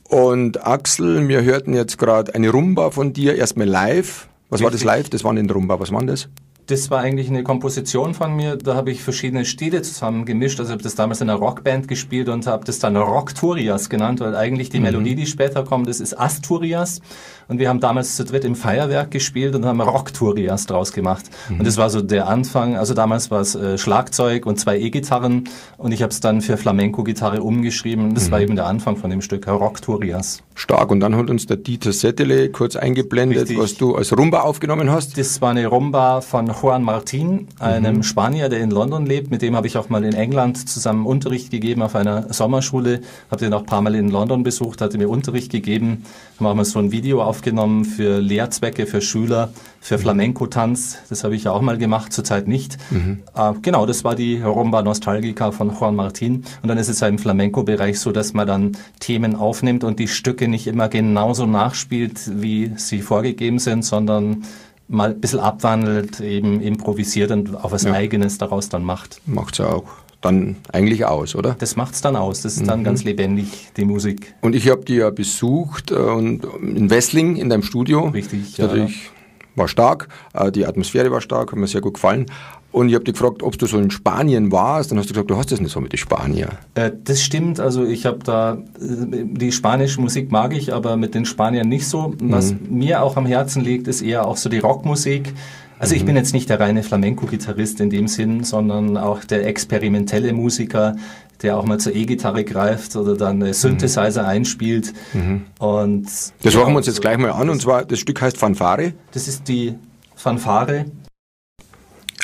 Und 0.08 0.66
Axel, 0.66 1.28
wir 1.28 1.44
hörten 1.44 1.74
jetzt 1.74 1.98
gerade 1.98 2.34
eine 2.34 2.50
Rumba 2.50 2.92
von 2.92 3.14
dir, 3.14 3.36
erstmal 3.36 3.68
live. 3.68 4.30
Was 4.50 4.62
Richtig. 4.62 4.64
war 4.64 4.72
das 4.72 4.84
live? 4.84 5.10
Das 5.10 5.24
war 5.24 5.36
in 5.36 5.50
Rumba. 5.50 5.80
Was 5.80 5.92
war 5.92 6.04
das? 6.04 6.30
Das 6.72 6.90
war 6.90 7.02
eigentlich 7.02 7.28
eine 7.28 7.44
Komposition 7.44 8.14
von 8.14 8.34
mir. 8.34 8.56
Da 8.56 8.76
habe 8.76 8.92
ich 8.92 9.04
verschiedene 9.04 9.44
Stile 9.44 9.82
zusammen 9.82 10.26
gemischt. 10.26 10.60
Also 10.60 10.72
ich 10.72 10.74
habe 10.74 10.84
das 10.84 10.96
damals 10.96 11.20
in 11.20 11.30
einer 11.30 11.38
Rockband 11.38 11.90
gespielt 11.90 12.30
und 12.30 12.48
habe 12.48 12.64
das 12.64 12.80
dann 12.80 12.96
Rockturias 12.96 13.90
genannt, 13.90 14.22
weil 14.22 14.36
eigentlich 14.36 14.70
die 14.70 14.78
mhm. 14.78 14.86
Melodie, 14.86 15.16
die 15.16 15.26
später 15.26 15.64
kommt, 15.66 15.90
das 15.90 16.00
ist 16.00 16.18
Asturias. 16.18 17.02
Und 17.50 17.60
wir 17.60 17.68
haben 17.68 17.82
damals 17.82 18.16
zu 18.16 18.24
dritt 18.24 18.46
im 18.46 18.56
Feuerwerk 18.56 19.12
gespielt 19.12 19.54
und 19.56 19.66
haben 19.66 19.82
Rockturias 19.82 20.68
draus 20.68 20.94
gemacht. 20.94 21.26
Mhm. 21.50 21.60
Und 21.60 21.68
das 21.68 21.76
war 21.76 21.90
so 21.90 22.02
der 22.02 22.30
Anfang. 22.30 22.78
Also 22.78 22.94
damals 22.94 23.30
war 23.30 23.42
es 23.42 23.56
äh, 23.56 23.78
Schlagzeug 23.78 24.46
und 24.46 24.58
zwei 24.58 24.80
E-Gitarren 24.80 25.50
und 25.78 25.92
ich 25.92 26.02
habe 26.02 26.12
es 26.12 26.22
dann 26.22 26.40
für 26.40 26.56
Flamenco-Gitarre 26.56 27.44
umgeschrieben. 27.44 28.14
Das 28.16 28.28
mhm. 28.28 28.32
war 28.32 28.40
eben 28.40 28.56
der 28.56 28.68
Anfang 28.68 28.96
von 28.96 29.10
dem 29.10 29.22
Stück 29.22 29.46
Rockturias. 29.48 30.42
Stark. 30.54 30.92
Und 30.92 31.02
dann 31.02 31.16
hat 31.16 31.30
uns 31.30 31.48
der 31.48 31.58
Dieter 31.58 31.92
Settele 31.92 32.50
kurz 32.50 32.76
eingeblendet, 32.76 33.42
Richtig. 33.42 33.58
was 33.58 33.76
du 33.76 33.96
als 33.96 34.16
Rumba 34.16 34.42
aufgenommen 34.42 34.90
hast. 34.90 35.18
Das 35.18 35.42
war 35.42 35.50
eine 35.50 35.68
Rumba 35.68 36.22
von 36.22 36.50
Juan 36.62 36.84
Martin, 36.84 37.48
einem 37.60 37.98
mhm. 37.98 38.04
Spanier, 38.04 38.48
der 38.48 38.62
in 38.62 38.72
London 38.72 39.06
lebt. 39.06 39.32
Mit 39.32 39.42
dem 39.42 39.56
habe 39.56 39.68
ich 39.68 39.78
auch 39.78 39.90
mal 39.90 40.06
in 40.06 40.14
England 40.14 40.70
zusammen 40.70 41.06
Unterricht 41.06 41.52
gegeben 41.52 41.82
auf 41.82 41.96
einer 41.96 42.32
Sommerschule. 42.32 43.02
Habe 43.30 43.44
den 43.44 43.54
auch 43.54 43.62
ein 43.62 43.66
paar 43.66 43.82
Mal 43.82 43.96
in 43.96 44.10
London 44.10 44.44
besucht, 44.44 44.80
hatte 44.82 44.98
mir 44.98 45.10
Unterricht 45.10 45.52
gegeben. 45.52 46.04
Haben 46.40 46.46
auch 46.46 46.56
mal 46.56 46.66
so 46.66 46.80
ein 46.80 46.92
Video 46.92 47.22
auf 47.22 47.42
aufgenommen 47.42 47.86
für 47.86 48.20
Lehrzwecke, 48.20 48.86
für 48.86 49.02
Schüler, 49.02 49.50
für 49.80 49.98
mhm. 49.98 50.02
Flamenco-Tanz. 50.02 51.00
Das 51.10 51.24
habe 51.24 51.36
ich 51.36 51.46
ja 51.46 51.52
auch 51.52 51.62
mal 51.62 51.80
gemacht, 51.80 52.14
zurzeit 52.14 52.48
nicht. 52.48 52.78
Mhm. 52.92 53.24
Äh, 53.36 53.54
genau, 53.64 53.88
das 53.88 54.04
war 54.04 54.14
die 54.14 54.40
Rumba 54.40 54.84
Nostalgica 54.84 55.52
von 55.52 55.72
Juan 55.76 55.96
Martin. 55.96 56.44
Und 56.62 56.70
dann 56.70 56.78
ist 56.78 56.88
es 56.88 57.00
ja 57.00 57.08
im 57.08 57.18
Flamenco-Bereich 57.18 58.00
so, 58.00 58.12
dass 58.12 58.34
man 58.34 58.46
dann 58.46 58.78
Themen 59.00 59.36
aufnimmt 59.36 59.84
und 59.84 59.98
die 59.98 60.08
Stücke 60.08 60.48
nicht 60.48 60.68
immer 60.68 60.88
genauso 60.88 61.48
nachspielt, 61.48 62.30
wie 62.40 62.74
sie 62.76 63.02
vorgegeben 63.02 63.58
sind, 63.58 63.84
sondern 63.84 64.44
mal 64.92 65.12
ein 65.12 65.20
bisschen 65.20 65.40
abwandelt, 65.40 66.20
eben 66.20 66.62
improvisiert 66.62 67.32
und 67.32 67.56
auch 67.56 67.72
was 67.72 67.84
ja. 67.84 67.94
Eigenes 67.94 68.38
daraus 68.38 68.70
dann 68.70 68.84
macht. 68.84 69.22
Macht's 69.26 69.58
ja 69.58 69.68
auch 69.68 69.86
dann 70.22 70.58
eigentlich 70.72 71.06
aus, 71.06 71.36
oder? 71.36 71.56
Das 71.58 71.76
macht's 71.76 72.02
dann 72.02 72.16
aus. 72.16 72.42
Das 72.42 72.56
ist 72.56 72.68
dann 72.68 72.80
mhm. 72.82 72.84
ganz 72.84 73.04
lebendig, 73.04 73.72
die 73.76 73.86
Musik. 73.86 74.36
Und 74.42 74.56
ich 74.56 74.70
habe 74.70 74.86
die 74.86 74.96
ja 74.96 75.10
besucht 75.10 75.92
äh, 75.92 75.96
und 75.96 76.46
in 76.62 76.90
Wessling 76.90 77.38
in 77.38 77.50
deinem 77.50 77.64
Studio. 77.64 78.10
Richtig, 78.10 78.58
ja. 78.58 78.68
Natürlich 78.68 79.10
war 79.56 79.68
stark, 79.68 80.08
äh, 80.34 80.52
die 80.52 80.66
Atmosphäre 80.66 81.12
war 81.12 81.22
stark, 81.22 81.52
hat 81.52 81.60
mir 81.60 81.68
sehr 81.68 81.82
gut 81.82 81.96
gefallen. 81.96 82.28
Und 82.72 82.88
ich 82.88 82.96
habe 82.96 83.04
dich 83.04 83.16
gefragt, 83.16 83.44
ob 83.44 83.58
du 83.58 83.66
so 83.66 83.78
in 83.78 83.92
Spanien 83.92 84.52
warst. 84.52 84.92
Dann 84.92 84.98
hast 84.98 85.10
du 85.10 85.14
gesagt, 85.14 85.30
du 85.30 85.38
hast 85.38 85.52
das 85.52 85.60
nicht 85.60 85.72
so 85.72 85.82
mit 85.82 85.92
den 85.92 85.98
Spanier. 85.98 86.50
Äh, 86.76 86.92
das 87.04 87.22
stimmt. 87.22 87.60
Also 87.60 87.84
ich 87.84 88.06
habe 88.06 88.20
da, 88.24 88.54
äh, 88.54 89.26
die 89.26 89.52
spanische 89.52 90.00
Musik 90.00 90.32
mag 90.32 90.56
ich, 90.56 90.74
aber 90.74 90.96
mit 90.96 91.14
den 91.14 91.26
Spaniern 91.26 91.68
nicht 91.68 91.88
so. 91.88 92.14
Was 92.22 92.54
mhm. 92.54 92.60
mir 92.70 93.04
auch 93.04 93.18
am 93.18 93.26
Herzen 93.26 93.62
liegt, 93.64 93.88
ist 93.88 94.02
eher 94.02 94.26
auch 94.26 94.38
so 94.38 94.50
die 94.50 94.60
Rockmusik. 94.60 95.34
Also 95.80 95.96
ich 95.96 96.06
bin 96.06 96.16
jetzt 96.16 96.34
nicht 96.34 96.48
der 96.48 96.60
reine 96.60 96.84
Flamenco-Gitarrist 96.84 97.82
in 97.82 97.90
dem 97.90 98.08
Sinn, 98.08 98.44
sondern 98.44 98.98
auch 98.98 99.24
der 99.24 99.48
experimentelle 99.48 100.32
Musiker, 100.32 100.96
der 101.42 101.58
auch 101.58 101.66
mal 101.66 101.80
zur 101.80 101.96
E-Gitarre 101.96 102.44
greift 102.44 102.96
oder 102.96 103.18
dann 103.18 103.42
eine 103.42 103.56
Synthesizer 103.56 104.22
mhm. 104.22 104.30
einspielt. 104.30 104.94
Mhm. 105.14 105.42
Und 105.58 106.06
das 106.06 106.54
ja, 106.54 106.60
machen 106.60 106.74
wir 106.74 106.78
uns 106.78 106.86
jetzt 106.86 107.02
gleich 107.02 107.18
mal 107.18 107.32
an. 107.32 107.50
Und 107.50 107.62
zwar, 107.64 107.84
das 107.84 108.00
Stück 108.00 108.22
heißt 108.22 108.38
Fanfare. 108.38 108.94
Das 109.12 109.28
ist 109.28 109.48
die 109.48 109.74
Fanfare. 110.16 110.86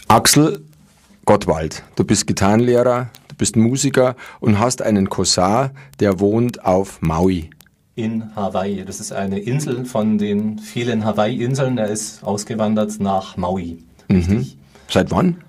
Axel 0.07 0.63
Gottwald, 1.25 1.83
du 1.95 2.05
bist 2.05 2.27
Gitarrenlehrer, 2.27 3.09
du 3.27 3.35
bist 3.35 3.55
Musiker 3.55 4.15
und 4.39 4.59
hast 4.59 4.81
einen 4.81 5.09
Cousin, 5.09 5.71
der 5.99 6.19
wohnt 6.19 6.63
auf 6.63 7.01
Maui 7.01 7.49
in 7.97 8.35
Hawaii. 8.35 8.85
Das 8.85 8.99
ist 8.99 9.11
eine 9.11 9.39
Insel 9.39 9.83
von 9.83 10.17
den 10.17 10.59
vielen 10.59 11.03
Hawaii-Inseln. 11.03 11.77
Er 11.79 11.87
ist 11.87 12.23
ausgewandert 12.23 12.99
nach 12.99 13.37
Maui. 13.37 13.79
Mhm. 14.07 14.47
Seit 14.87 15.11
wann? 15.11 15.41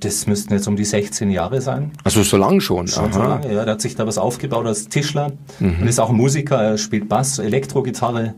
Das 0.00 0.26
müssten 0.26 0.52
jetzt 0.52 0.68
um 0.68 0.76
die 0.76 0.84
16 0.84 1.30
Jahre 1.30 1.62
sein. 1.62 1.92
Also 2.04 2.22
so 2.22 2.36
lange 2.36 2.60
schon? 2.60 2.88
Schon 2.88 3.04
Aha. 3.06 3.12
so 3.12 3.22
lange, 3.22 3.54
ja. 3.54 3.64
Der 3.64 3.72
hat 3.74 3.80
sich 3.80 3.94
da 3.94 4.06
was 4.06 4.18
aufgebaut 4.18 4.66
als 4.66 4.88
Tischler 4.88 5.32
mhm. 5.60 5.78
und 5.80 5.88
ist 5.88 5.98
auch 5.98 6.12
Musiker. 6.12 6.62
Er 6.62 6.78
spielt 6.78 7.08
Bass, 7.08 7.38
Elektrogitarre, 7.38 8.34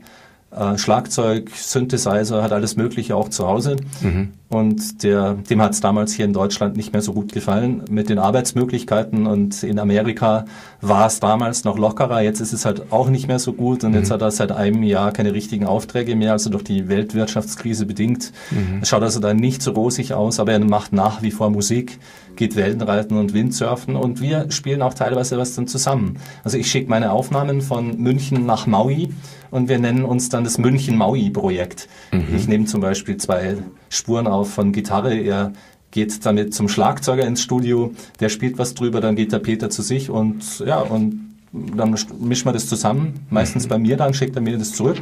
äh, 0.57 0.79
Schlagzeug, 0.79 1.51
Synthesizer, 1.55 2.43
hat 2.43 2.53
alles 2.53 2.77
Mögliche 2.77 3.17
auch 3.17 3.29
zu 3.29 3.47
Hause. 3.47 3.77
Mhm. 4.01 4.33
Und 4.49 5.03
der, 5.03 5.35
dem 5.35 5.61
hat 5.61 5.73
es 5.73 5.81
damals 5.81 6.13
hier 6.13 6.25
in 6.25 6.33
Deutschland 6.33 6.77
nicht 6.77 6.93
mehr 6.93 7.03
so 7.03 7.13
gut 7.13 7.33
gefallen 7.33 7.83
mit 7.91 8.09
den 8.09 8.19
Arbeitsmöglichkeiten. 8.19 9.27
Und 9.27 9.63
in 9.63 9.79
Amerika 9.79 10.45
war 10.89 11.07
es 11.07 11.21
damals 11.21 11.65
noch 11.65 11.79
lockerer. 11.79 12.21
Jetzt 12.21 12.41
ist 12.41 12.53
es 12.53 12.65
halt 12.65 12.93
auch 12.93 13.09
nicht 13.09 13.29
mehr 13.29 13.39
so 13.39 13.53
gut. 13.53 13.85
Und 13.85 13.93
mhm. 13.93 13.99
jetzt 13.99 14.11
hat 14.11 14.23
er 14.23 14.31
seit 14.31 14.53
einem 14.53 14.83
Jahr 14.83 15.13
keine 15.13 15.33
richtigen 15.33 15.67
Aufträge 15.67 16.17
mehr, 16.17 16.33
also 16.33 16.51
durch 16.51 16.65
die 16.65 16.89
Weltwirtschaftskrise 16.89 17.87
bedingt. 17.87 18.33
Mhm. 18.51 18.81
Es 18.83 18.89
schaut 18.89 19.03
also 19.03 19.21
da 19.21 19.35
nicht 19.35 19.63
so 19.63 19.73
rosig 19.73 20.15
aus, 20.15 20.41
aber 20.41 20.53
er 20.53 20.61
macht 20.61 20.93
nach 20.93 21.23
wie 21.23 21.31
vor 21.31 21.51
Musik, 21.51 21.99
geht 22.37 22.57
Wellenreiten 22.57 23.17
und 23.17 23.35
Windsurfen. 23.35 23.97
Und 23.97 24.21
wir 24.21 24.51
spielen 24.51 24.83
auch 24.83 24.95
teilweise 24.95 25.39
was 25.39 25.55
dann 25.55 25.67
zusammen. 25.67 26.19
Also 26.43 26.59
ich 26.59 26.71
schicke 26.71 26.91
meine 26.91 27.13
Aufnahmen 27.13 27.61
von 27.61 27.97
München 27.99 28.47
nach 28.47 28.67
Maui 28.67 29.11
und 29.51 29.69
wir 29.69 29.79
nennen 29.79 30.05
uns 30.05 30.29
dann 30.29 30.45
das 30.45 30.59
München-Maui-Projekt. 30.59 31.89
Mhm. 32.13 32.35
Ich 32.37 32.49
nehme 32.49 32.65
zum 32.65 32.81
Beispiel 32.81 33.17
zwei 33.17 33.57
Spuren 33.89 34.27
auf 34.27 34.53
von 34.53 34.73
Gitarre. 34.73 35.15
Er 35.15 35.53
geht 35.95 36.27
damit 36.27 36.53
zum 36.53 36.69
Schlagzeuger 36.69 37.25
ins 37.25 37.41
Studio, 37.41 37.93
der 38.19 38.29
spielt 38.29 38.59
was 38.59 38.75
drüber, 38.75 39.01
dann 39.01 39.15
geht 39.15 39.33
der 39.33 39.39
Peter 39.39 39.71
zu 39.71 39.81
sich 39.81 40.11
und 40.11 40.59
ja, 40.59 40.81
und 40.81 41.33
dann 41.53 41.97
mischen 42.21 42.47
wir 42.47 42.53
das 42.53 42.67
zusammen, 42.67 43.27
meistens 43.31 43.69
bei 43.69 43.79
mir 43.79 43.97
dann, 43.97 44.13
schickt 44.13 44.35
er 44.35 44.43
mir 44.43 44.59
das 44.59 44.73
zurück 44.73 44.99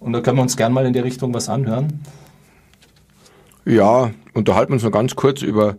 und 0.00 0.14
da 0.14 0.22
können 0.22 0.38
wir 0.38 0.42
uns 0.42 0.56
gern 0.56 0.72
mal 0.72 0.86
in 0.86 0.94
die 0.94 0.98
Richtung 0.98 1.34
was 1.34 1.50
anhören. 1.50 2.00
Ja, 3.66 4.12
unterhalten 4.32 4.70
wir 4.70 4.76
uns 4.76 4.82
noch 4.82 4.90
ganz 4.90 5.14
kurz 5.14 5.42
über, 5.42 5.76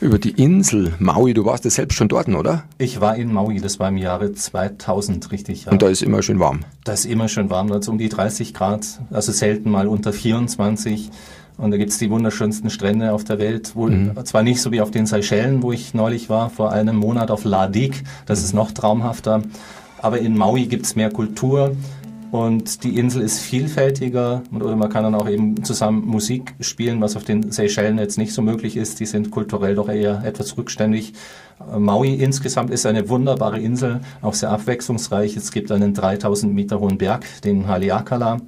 über 0.00 0.20
die 0.20 0.30
Insel 0.30 0.94
Maui. 1.00 1.34
Du 1.34 1.44
warst 1.44 1.64
ja 1.64 1.70
selbst 1.70 1.96
schon 1.96 2.06
dort, 2.06 2.28
oder? 2.28 2.62
Ich 2.78 3.00
war 3.00 3.16
in 3.16 3.32
Maui, 3.32 3.60
das 3.60 3.80
war 3.80 3.88
im 3.88 3.96
Jahre 3.96 4.32
2000, 4.32 5.32
richtig. 5.32 5.64
Ja. 5.64 5.72
Und 5.72 5.82
da 5.82 5.88
ist 5.88 6.02
immer 6.02 6.22
schön 6.22 6.38
warm? 6.38 6.60
Da 6.84 6.92
ist 6.92 7.04
immer 7.04 7.26
schön 7.26 7.50
warm, 7.50 7.66
da 7.66 7.78
ist 7.78 7.88
um 7.88 7.98
die 7.98 8.08
30 8.08 8.54
Grad, 8.54 8.86
also 9.10 9.32
selten 9.32 9.72
mal 9.72 9.88
unter 9.88 10.12
24. 10.12 11.10
Und 11.58 11.72
da 11.72 11.76
gibt's 11.76 11.98
die 11.98 12.08
wunderschönsten 12.08 12.70
Strände 12.70 13.12
auf 13.12 13.24
der 13.24 13.38
Welt. 13.38 13.74
Wohl 13.74 13.90
mhm. 13.90 14.24
zwar 14.24 14.42
nicht 14.42 14.62
so 14.62 14.70
wie 14.70 14.80
auf 14.80 14.92
den 14.92 15.06
Seychellen, 15.06 15.62
wo 15.62 15.72
ich 15.72 15.92
neulich 15.92 16.30
war, 16.30 16.50
vor 16.50 16.72
einem 16.72 16.96
Monat 16.96 17.30
auf 17.30 17.44
La 17.44 17.66
Digue. 17.66 17.98
Das 18.26 18.42
ist 18.42 18.54
noch 18.54 18.70
traumhafter. 18.70 19.42
Aber 20.00 20.18
in 20.20 20.36
Maui 20.36 20.66
gibt's 20.66 20.94
mehr 20.94 21.10
Kultur. 21.10 21.76
Und 22.30 22.84
die 22.84 22.98
Insel 22.98 23.22
ist 23.22 23.40
vielfältiger 23.40 24.42
oder 24.54 24.76
man 24.76 24.90
kann 24.90 25.02
dann 25.02 25.14
auch 25.14 25.28
eben 25.28 25.64
zusammen 25.64 26.04
Musik 26.06 26.54
spielen, 26.60 27.00
was 27.00 27.16
auf 27.16 27.24
den 27.24 27.50
Seychellen 27.50 27.98
jetzt 27.98 28.18
nicht 28.18 28.34
so 28.34 28.42
möglich 28.42 28.76
ist. 28.76 29.00
Die 29.00 29.06
sind 29.06 29.30
kulturell 29.30 29.74
doch 29.74 29.88
eher 29.88 30.22
etwas 30.24 30.56
rückständig. 30.58 31.14
Maui 31.78 32.14
insgesamt 32.14 32.70
ist 32.70 32.84
eine 32.84 33.08
wunderbare 33.08 33.58
Insel, 33.58 34.00
auch 34.20 34.34
sehr 34.34 34.50
abwechslungsreich. 34.50 35.36
Es 35.36 35.52
gibt 35.52 35.72
einen 35.72 35.94
3000 35.94 36.52
Meter 36.54 36.80
hohen 36.80 36.98
Berg, 36.98 37.24
den 37.42 37.66
Haleakala. 37.66 38.40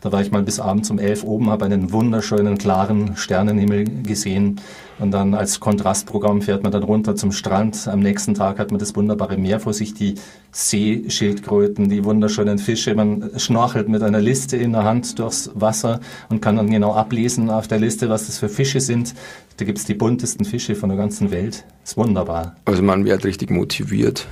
Da 0.00 0.10
war 0.12 0.22
ich 0.22 0.30
mal 0.30 0.42
bis 0.42 0.60
abends 0.60 0.90
um 0.90 0.98
elf 0.98 1.24
oben, 1.24 1.50
habe 1.50 1.66
einen 1.66 1.92
wunderschönen, 1.92 2.56
klaren 2.56 3.16
Sternenhimmel 3.16 3.84
gesehen. 4.02 4.60
Und 4.98 5.10
dann 5.10 5.34
als 5.34 5.60
Kontrastprogramm 5.60 6.40
fährt 6.42 6.62
man 6.62 6.72
dann 6.72 6.82
runter 6.82 7.16
zum 7.16 7.32
Strand. 7.32 7.86
Am 7.86 8.00
nächsten 8.00 8.34
Tag 8.34 8.58
hat 8.58 8.70
man 8.70 8.78
das 8.78 8.96
wunderbare 8.96 9.36
Meer 9.36 9.60
vor 9.60 9.74
sich, 9.74 9.92
die 9.92 10.14
Seeschildkröten, 10.52 11.88
die 11.88 12.04
wunderschönen 12.04 12.58
Fische. 12.58 12.94
Man 12.94 13.30
schnorchelt 13.36 13.88
mit 13.88 14.02
einer 14.02 14.20
Liste 14.20 14.56
in 14.56 14.72
der 14.72 14.84
Hand 14.84 15.18
durchs 15.18 15.50
Wasser 15.54 16.00
und 16.30 16.40
kann 16.40 16.56
dann 16.56 16.70
genau 16.70 16.94
ablesen 16.94 17.50
auf 17.50 17.68
der 17.68 17.78
Liste, 17.78 18.08
was 18.08 18.26
das 18.26 18.38
für 18.38 18.48
Fische 18.48 18.80
sind. 18.80 19.14
Da 19.58 19.66
gibt's 19.66 19.84
die 19.84 19.94
buntesten 19.94 20.46
Fische 20.46 20.74
von 20.74 20.88
der 20.88 20.96
ganzen 20.96 21.30
Welt. 21.30 21.64
Ist 21.84 21.98
wunderbar. 21.98 22.56
Also 22.64 22.82
man 22.82 23.04
wird 23.04 23.24
richtig 23.24 23.50
motiviert. 23.50 24.26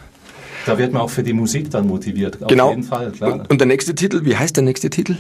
Da 0.65 0.77
wird 0.77 0.93
man 0.93 1.03
auch 1.03 1.11
für 1.11 1.23
die 1.23 1.33
Musik 1.33 1.71
dann 1.71 1.87
motiviert. 1.87 2.43
Auf 2.43 2.49
genau. 2.49 2.71
jeden 2.71 2.83
Fall, 2.83 3.11
klar. 3.11 3.33
Und, 3.33 3.51
und 3.51 3.59
der 3.59 3.67
nächste 3.67 3.95
Titel, 3.95 4.25
wie 4.25 4.37
heißt 4.37 4.57
der 4.57 4.65
nächste 4.65 4.91
Titel? 4.91 5.17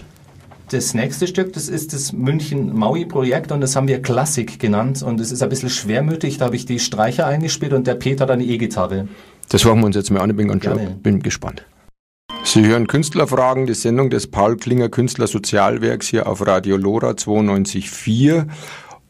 Das 0.70 0.92
nächste 0.92 1.26
Stück, 1.26 1.54
das 1.54 1.70
ist 1.70 1.94
das 1.94 2.12
München-Maui-Projekt 2.12 3.52
und 3.52 3.62
das 3.62 3.74
haben 3.74 3.88
wir 3.88 4.02
Klassik 4.02 4.58
genannt 4.58 5.02
und 5.02 5.18
es 5.18 5.32
ist 5.32 5.42
ein 5.42 5.48
bisschen 5.48 5.70
schwermütig, 5.70 6.36
da 6.36 6.44
habe 6.44 6.56
ich 6.56 6.66
die 6.66 6.78
Streicher 6.78 7.26
eingespielt 7.26 7.72
und 7.72 7.86
der 7.86 7.94
Peter 7.94 8.26
dann 8.26 8.40
die 8.40 8.50
E-Gitarre. 8.50 9.08
Das 9.48 9.64
machen 9.64 9.80
wir 9.80 9.86
uns 9.86 9.96
jetzt 9.96 10.10
mal 10.10 10.20
an, 10.20 10.28
ich 10.28 10.36
bin, 10.36 11.00
bin 11.02 11.22
gespannt. 11.22 11.64
Sie 12.44 12.66
hören 12.66 12.86
Künstlerfragen, 12.86 13.66
die 13.66 13.72
Sendung 13.74 14.10
des 14.10 14.26
Paul 14.26 14.56
Klinger 14.56 14.90
Künstler 14.90 15.26
Sozialwerks 15.26 16.06
hier 16.06 16.26
auf 16.26 16.46
Radio 16.46 16.76
Lora 16.76 17.12
92.4 17.12 18.46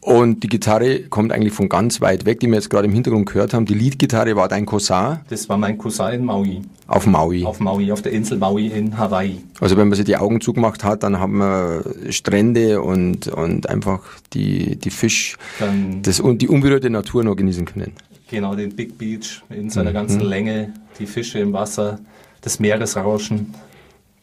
und 0.01 0.43
die 0.43 0.49
Gitarre 0.49 1.01
kommt 1.01 1.33
eigentlich 1.33 1.53
von 1.53 1.69
ganz 1.69 2.01
weit 2.01 2.25
weg, 2.25 2.41
die 2.41 2.47
wir 2.47 2.55
jetzt 2.55 2.71
gerade 2.71 2.87
im 2.87 2.93
Hintergrund 2.93 3.27
gehört 3.27 3.53
haben. 3.53 3.67
Die 3.67 3.75
Leadgitarre 3.75 4.37
war 4.37 4.49
dein 4.49 4.65
Cousin? 4.65 5.19
Das 5.29 5.49
war 5.49 5.59
mein 5.59 5.77
Cousin 5.77 6.13
in 6.13 6.25
Maui. 6.25 6.63
Auf 6.87 7.07
Maui? 7.07 7.45
Auf 7.45 7.61
Maui, 7.61 7.93
auf 7.93 8.01
der 8.01 8.13
Insel 8.13 8.39
Maui 8.39 8.69
in 8.69 8.97
Hawaii. 8.97 9.41
Also 9.61 9.77
wenn 9.77 9.89
man 9.89 9.97
sich 9.97 10.07
die 10.07 10.17
Augen 10.17 10.41
zugemacht 10.41 10.85
hat, 10.85 11.03
dann 11.03 11.19
haben 11.19 11.39
wir 11.39 11.85
Strände 12.11 12.81
und, 12.81 13.29
und 13.29 13.69
einfach 13.69 14.01
die, 14.33 14.77
die 14.77 14.91
Fisch 14.91 15.37
dann 15.59 16.01
das, 16.03 16.21
und 16.21 16.41
die 16.43 16.49
unberührte 16.49 16.89
Natur 16.91 17.25
noch 17.25 17.37
genießen 17.37 17.67
können. 17.67 17.93
Genau, 18.31 18.55
den 18.55 18.75
Big 18.75 18.97
Beach 18.97 19.43
in 19.51 19.69
seiner 19.69 19.91
mhm. 19.91 19.95
ganzen. 19.95 20.21
Länge, 20.21 20.73
die 20.99 21.07
Fische 21.07 21.39
im 21.39 21.53
Wasser, 21.53 21.99
das 22.41 22.61
Meeresrauschen. 22.61 23.55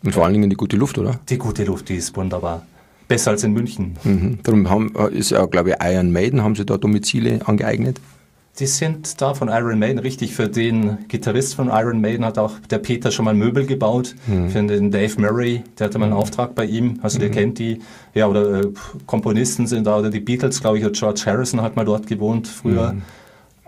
Und 0.04 0.14
vor 0.14 0.24
allen 0.24 0.34
Dingen 0.34 0.50
die 0.50 0.56
gute 0.56 0.78
Luft, 0.78 0.98
oder? 0.98 1.20
Die 1.28 1.38
gute 1.38 1.66
Luft, 1.66 1.90
die 1.90 1.96
ist 1.96 2.16
wunderbar. 2.16 2.66
Besser 3.08 3.32
als 3.32 3.44
in 3.44 3.54
München. 3.54 3.98
Mhm. 4.04 4.40
Darum 4.44 4.70
haben, 4.70 4.94
äh, 4.96 5.16
ist 5.16 5.32
ja, 5.32 5.46
glaube 5.46 5.72
ich, 5.72 5.76
Iron 5.82 6.12
Maiden, 6.12 6.44
haben 6.44 6.56
sie 6.56 6.66
da 6.66 6.78
Domizile 6.78 7.40
angeeignet? 7.46 8.00
Die 8.60 8.68
sind 8.68 9.20
da 9.22 9.34
von 9.34 9.50
Iron 9.50 9.80
Maiden, 9.80 10.00
richtig. 10.00 10.34
Für 10.34 10.48
den 10.48 11.00
Gitarrist 11.10 11.56
von 11.56 11.68
Iron 11.68 12.00
Maiden 12.00 12.24
hat 12.24 12.38
auch 12.38 12.54
der 12.70 12.78
Peter 12.80 13.12
schon 13.12 13.26
mal 13.26 13.34
Möbel 13.34 13.66
gebaut. 13.66 14.16
Mhm. 14.28 14.50
Für 14.50 14.64
den 14.64 14.92
Dave 14.92 15.20
Murray, 15.20 15.64
der 15.78 15.88
hatte 15.88 16.00
mal 16.00 16.06
einen 16.06 16.14
mhm. 16.14 16.22
Auftrag 16.22 16.56
bei 16.56 16.64
ihm. 16.64 17.00
Also 17.02 17.20
der 17.20 17.30
mhm. 17.30 17.34
kennt 17.34 17.60
die, 17.60 17.82
ja, 18.14 18.28
oder 18.28 18.62
äh, 18.62 18.68
Komponisten 19.06 19.68
sind 19.68 19.86
da, 19.88 19.98
oder 20.00 20.10
die 20.10 20.22
Beatles, 20.22 20.62
glaube 20.62 20.78
ich, 20.78 20.86
oder 20.86 20.94
George 20.94 21.24
Harrison 21.26 21.62
hat 21.62 21.76
mal 21.76 21.84
dort 21.84 22.08
gewohnt 22.08 22.48
früher. 22.48 22.94
Mhm. 22.94 23.02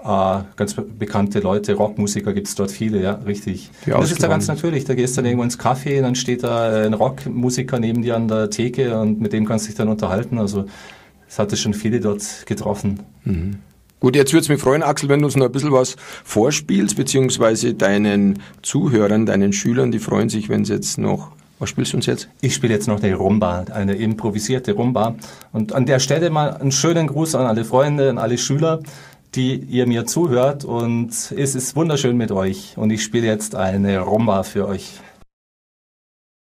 Äh, 0.04 0.40
ganz 0.56 0.76
bekannte 0.76 1.40
Leute, 1.40 1.74
Rockmusiker 1.74 2.34
gibt 2.34 2.48
es 2.48 2.56
dort 2.56 2.72
viele, 2.72 3.02
ja, 3.02 3.14
richtig. 3.26 3.72
Das 3.86 4.12
ist 4.12 4.22
da 4.22 4.28
ganz 4.28 4.48
natürlich. 4.48 4.86
Da 4.86 4.94
gehst 4.94 5.18
du 5.18 5.22
dann 5.22 5.26
irgendwo 5.26 5.44
ins 5.44 5.60
Café, 5.60 6.02
dann 6.02 6.16
steht 6.16 6.44
da 6.44 6.86
ein 6.86 6.94
Rockmusiker 6.94 7.80
neben 7.80 8.04
dir 8.04 8.16
an 8.16 8.28
der 8.28 8.50
Theke 8.50 9.00
und 9.00 9.20
mit 9.20 9.34
dem 9.34 9.46
kannst 9.46 9.66
du 9.66 9.70
dich 9.70 9.78
dann 9.78 9.88
unterhalten. 9.88 10.38
Also 10.38 10.66
es 11.28 11.40
hatte 11.40 11.58
schon 11.58 11.74
viele 11.74 12.00
dort 12.00 12.46
getroffen. 12.46 13.00
Mhm. 13.24 13.58
Gut, 14.00 14.16
jetzt 14.16 14.32
würde 14.32 14.42
es 14.42 14.50
mich 14.50 14.62
freuen, 14.62 14.84
Axel, 14.84 15.10
wenn 15.10 15.22
du 15.22 15.26
uns 15.26 15.36
noch 15.36 15.48
ein 15.48 15.52
bisschen 15.52 15.72
was 15.72 15.96
vorspielst, 16.24 16.96
beziehungsweise 16.96 17.74
deinen 17.74 18.40
Zuhörern, 18.62 19.26
deinen 19.26 19.54
Schülern, 19.54 19.92
die 19.92 19.98
freuen 19.98 20.30
sich, 20.30 20.50
wenn 20.50 20.64
sie 20.66 20.74
jetzt 20.74 21.00
noch 21.00 21.32
was 21.60 21.70
spielst 21.70 21.94
du 21.94 21.98
uns 21.98 22.06
jetzt? 22.06 22.30
Ich 22.42 22.54
spiele 22.54 22.74
jetzt 22.74 22.88
noch 22.88 23.00
die 23.00 23.12
Rumba, 23.12 23.66
eine 23.74 23.96
improvisierte 23.96 24.74
Rumba. 24.74 25.16
Und 25.52 25.74
an 25.74 25.88
der 25.88 25.98
Stelle 25.98 26.30
mal 26.30 26.56
einen 26.56 26.72
schönen 26.72 27.08
Gruß 27.08 27.34
an 27.34 27.48
alle 27.48 27.66
Freunde, 27.66 28.12
an 28.12 28.20
alle 28.20 28.38
Schüler 28.38 28.82
die 29.38 29.56
ihr 29.56 29.88
mir 29.88 30.06
zuhört 30.06 30.66
und 30.66 31.12
es 31.12 31.56
ist 31.56 31.76
wunderschön 31.76 32.18
mit 32.18 32.32
euch 32.32 32.74
und 32.76 32.90
ich 32.90 33.04
spiele 33.04 33.28
jetzt 33.28 33.56
eine 33.56 34.00
Rumba 34.00 34.44
für 34.44 34.68
euch. 34.68 35.00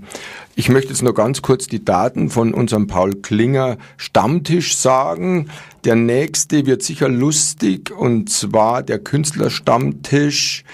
Ich 0.54 0.70
möchte 0.70 0.88
jetzt 0.88 1.02
noch 1.02 1.12
ganz 1.12 1.42
kurz 1.42 1.66
die 1.66 1.85
Daten 1.85 2.30
von 2.30 2.54
unserem 2.54 2.87
Paul 2.87 3.16
Klinger 3.16 3.76
Stammtisch 3.98 4.78
sagen. 4.78 5.50
Der 5.85 5.94
nächste 5.94 6.64
wird 6.64 6.82
sicher 6.82 7.11
lustig 7.11 7.90
und 7.90 8.30
zwar 8.30 8.82
der 8.82 8.98
Künstlerstammtisch 8.98 10.64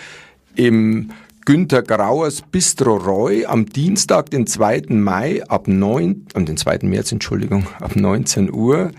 im 0.54 1.10
Günter 1.44 1.82
Grauers 1.82 2.40
Bistro 2.40 2.94
Roy 2.94 3.46
am 3.46 3.66
Dienstag, 3.66 4.30
den 4.30 4.46
2. 4.46 4.82
Mai 4.90 5.42
ab 5.48 5.66
9, 5.66 6.26
und 6.34 6.48
den 6.48 6.56
2. 6.56 6.80
März, 6.82 7.10
Entschuldigung, 7.10 7.66
ab 7.80 7.96
19 7.96 8.52
Uhr. 8.52 8.92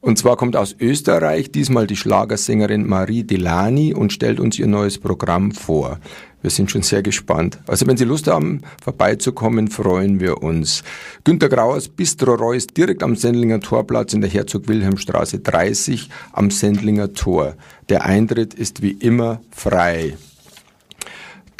Und 0.00 0.16
zwar 0.16 0.36
kommt 0.36 0.54
aus 0.54 0.76
Österreich 0.78 1.50
diesmal 1.50 1.88
die 1.88 1.96
Schlagersängerin 1.96 2.86
Marie 2.86 3.24
Delani 3.24 3.94
und 3.94 4.12
stellt 4.12 4.38
uns 4.38 4.60
ihr 4.60 4.68
neues 4.68 4.98
Programm 4.98 5.50
vor. 5.50 5.98
Wir 6.40 6.50
sind 6.50 6.70
schon 6.70 6.82
sehr 6.82 7.02
gespannt. 7.02 7.58
Also 7.66 7.84
wenn 7.88 7.96
Sie 7.96 8.04
Lust 8.04 8.28
haben, 8.28 8.60
vorbeizukommen, 8.80 9.66
freuen 9.66 10.20
wir 10.20 10.40
uns. 10.40 10.84
Günter 11.24 11.48
Grauers 11.48 11.88
Bistro 11.88 12.34
Roy 12.34 12.58
ist 12.58 12.76
direkt 12.76 13.02
am 13.02 13.16
Sendlinger 13.16 13.58
Torplatz 13.58 14.12
in 14.12 14.20
der 14.20 14.30
Herzog-Wilhelm-Straße 14.30 15.40
30 15.40 16.08
am 16.32 16.52
Sendlinger 16.52 17.12
Tor. 17.12 17.56
Der 17.88 18.04
Eintritt 18.04 18.54
ist 18.54 18.82
wie 18.82 18.92
immer 18.92 19.40
frei. 19.50 20.16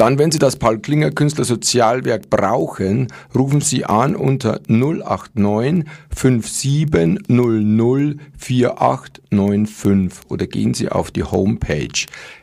Dann, 0.02 0.18
wenn 0.18 0.32
Sie 0.32 0.40
das 0.40 0.56
Paul 0.56 0.80
Klinger 0.80 1.12
Künstler 1.12 1.44
Sozialwerk 1.44 2.28
brauchen, 2.28 3.06
rufen 3.36 3.60
Sie 3.60 3.84
an 3.84 4.16
unter 4.16 4.58
089 4.66 5.84
5700 6.10 8.16
4895 8.36 10.28
oder 10.28 10.48
gehen 10.48 10.74
Sie 10.74 10.88
auf 10.88 11.12
die 11.12 11.22
Homepage 11.22 11.86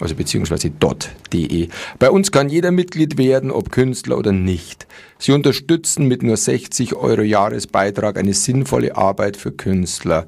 also 0.00 0.14
beziehungsweise 0.14 0.70
.de. 1.32 1.68
Bei 1.98 2.10
uns 2.10 2.32
kann 2.32 2.48
jeder 2.48 2.70
Mitglied 2.70 3.18
werden, 3.18 3.50
ob 3.50 3.70
Künstler 3.70 4.18
oder 4.18 4.32
nicht. 4.32 4.86
Sie 5.18 5.32
unterstützen 5.32 6.06
mit 6.06 6.22
nur 6.22 6.36
60 6.36 6.94
Euro 6.94 7.22
Jahresbeitrag 7.22 8.18
eine 8.18 8.34
sinnvolle 8.34 8.96
Arbeit 8.96 9.36
für 9.36 9.52
Künstler. 9.52 10.26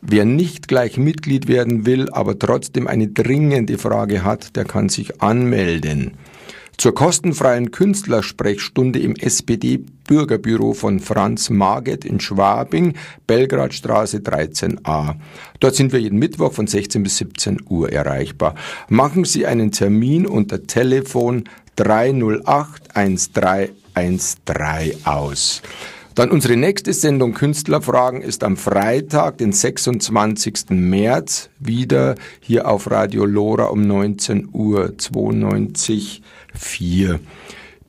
Wer 0.00 0.24
nicht 0.24 0.68
gleich 0.68 0.96
Mitglied 0.96 1.48
werden 1.48 1.84
will, 1.84 2.08
aber 2.10 2.38
trotzdem 2.38 2.86
eine 2.86 3.08
dringende 3.08 3.78
Frage 3.78 4.22
hat, 4.22 4.54
der 4.54 4.64
kann 4.64 4.88
sich 4.88 5.20
anmelden. 5.20 6.12
Zur 6.78 6.94
kostenfreien 6.94 7.72
Künstlersprechstunde 7.72 9.00
im 9.00 9.16
SPD-Bürgerbüro 9.16 10.74
von 10.74 11.00
Franz 11.00 11.50
Marget 11.50 12.04
in 12.04 12.20
Schwabing, 12.20 12.94
Belgradstraße 13.26 14.18
13a. 14.18 15.16
Dort 15.58 15.74
sind 15.74 15.90
wir 15.90 15.98
jeden 15.98 16.20
Mittwoch 16.20 16.52
von 16.52 16.68
16 16.68 17.02
bis 17.02 17.16
17 17.16 17.62
Uhr 17.68 17.92
erreichbar. 17.92 18.54
Machen 18.88 19.24
Sie 19.24 19.44
einen 19.44 19.72
Termin 19.72 20.24
unter 20.24 20.68
Telefon 20.68 21.48
308 21.74 22.94
1313 22.94 25.04
aus. 25.04 25.62
Dann 26.18 26.32
unsere 26.32 26.56
nächste 26.56 26.92
Sendung 26.92 27.32
Künstlerfragen 27.32 28.22
ist 28.22 28.42
am 28.42 28.56
Freitag, 28.56 29.38
den 29.38 29.52
26. 29.52 30.70
März, 30.70 31.48
wieder 31.60 32.16
hier 32.40 32.68
auf 32.68 32.90
Radio 32.90 33.24
Lora 33.24 33.66
um 33.66 33.82
19 33.82 34.48
Uhr 34.52 34.94
92.4. 34.98 37.20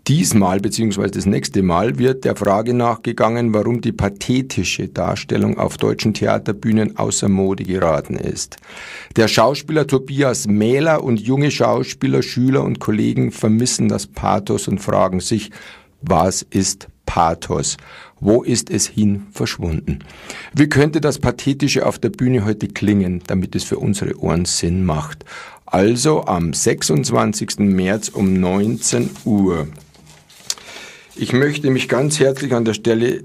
Diesmal 0.07 0.59
bzw. 0.59 1.07
das 1.07 1.25
nächste 1.25 1.63
Mal 1.63 1.97
wird 1.97 2.23
der 2.23 2.35
Frage 2.35 2.75
nachgegangen, 2.75 3.51
warum 3.51 3.81
die 3.81 3.93
pathetische 3.93 4.89
Darstellung 4.89 5.57
auf 5.57 5.77
deutschen 5.77 6.13
Theaterbühnen 6.13 6.99
außer 6.99 7.29
Mode 7.29 7.63
geraten 7.63 8.15
ist. 8.15 8.57
Der 9.15 9.27
Schauspieler 9.27 9.87
Tobias 9.87 10.45
Mähler 10.45 11.03
und 11.03 11.19
junge 11.19 11.49
Schauspieler, 11.49 12.21
Schüler 12.21 12.63
und 12.63 12.79
Kollegen 12.79 13.31
vermissen 13.31 13.87
das 13.87 14.05
Pathos 14.05 14.67
und 14.67 14.77
fragen 14.77 15.19
sich, 15.19 15.49
was 16.01 16.43
ist 16.43 16.87
Pathos? 17.09 17.75
Wo 18.21 18.43
ist 18.43 18.69
es 18.69 18.87
hin 18.87 19.27
verschwunden? 19.31 19.99
Wie 20.53 20.67
könnte 20.67 20.99
das 20.99 21.19
Pathetische 21.19 21.85
auf 21.85 21.99
der 21.99 22.09
Bühne 22.09 22.43
heute 22.45 22.67
klingen, 22.67 23.21
damit 23.27 23.55
es 23.55 23.63
für 23.63 23.77
unsere 23.77 24.19
Ohren 24.19 24.45
Sinn 24.45 24.83
macht? 24.83 25.23
Also 25.65 26.25
am 26.25 26.53
26. 26.53 27.59
März 27.59 28.09
um 28.09 28.33
19 28.33 29.09
Uhr. 29.23 29.67
Ich 31.15 31.33
möchte 31.33 31.69
mich 31.69 31.87
ganz 31.87 32.19
herzlich 32.19 32.53
an 32.53 32.65
der 32.65 32.73
Stelle 32.73 33.23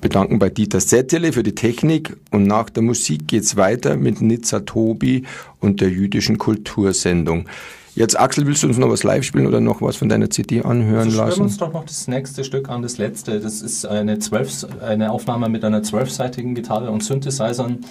bedanken 0.00 0.38
bei 0.38 0.50
Dieter 0.50 0.80
Settele 0.80 1.32
für 1.32 1.42
die 1.42 1.54
Technik 1.54 2.16
und 2.30 2.44
nach 2.44 2.70
der 2.70 2.82
Musik 2.82 3.28
geht's 3.28 3.56
weiter 3.56 3.96
mit 3.96 4.20
Nizza 4.20 4.60
Tobi 4.60 5.24
und 5.60 5.80
der 5.80 5.90
jüdischen 5.90 6.38
Kultursendung. 6.38 7.46
Jetzt, 7.94 8.18
Axel, 8.18 8.46
willst 8.46 8.62
du 8.62 8.68
uns 8.68 8.78
noch 8.78 8.88
was 8.88 9.02
live 9.02 9.24
spielen 9.24 9.46
oder 9.46 9.60
noch 9.60 9.82
was 9.82 9.96
von 9.96 10.08
deiner 10.08 10.30
CD 10.30 10.62
anhören 10.62 11.08
also 11.08 11.18
lassen? 11.18 11.38
Wir 11.38 11.44
uns 11.44 11.56
doch 11.56 11.72
noch 11.72 11.84
das 11.84 12.06
nächste 12.08 12.44
Stück 12.44 12.68
an, 12.68 12.82
das 12.82 12.98
letzte. 12.98 13.40
Das 13.40 13.62
ist 13.62 13.84
eine, 13.84 14.18
zwölf, 14.18 14.66
eine 14.80 15.10
Aufnahme 15.10 15.48
mit 15.48 15.64
einer 15.64 15.82
zwölfseitigen 15.82 16.54
Gitarre 16.54 16.90
und 16.90 17.02
Synthesizern. 17.02 17.84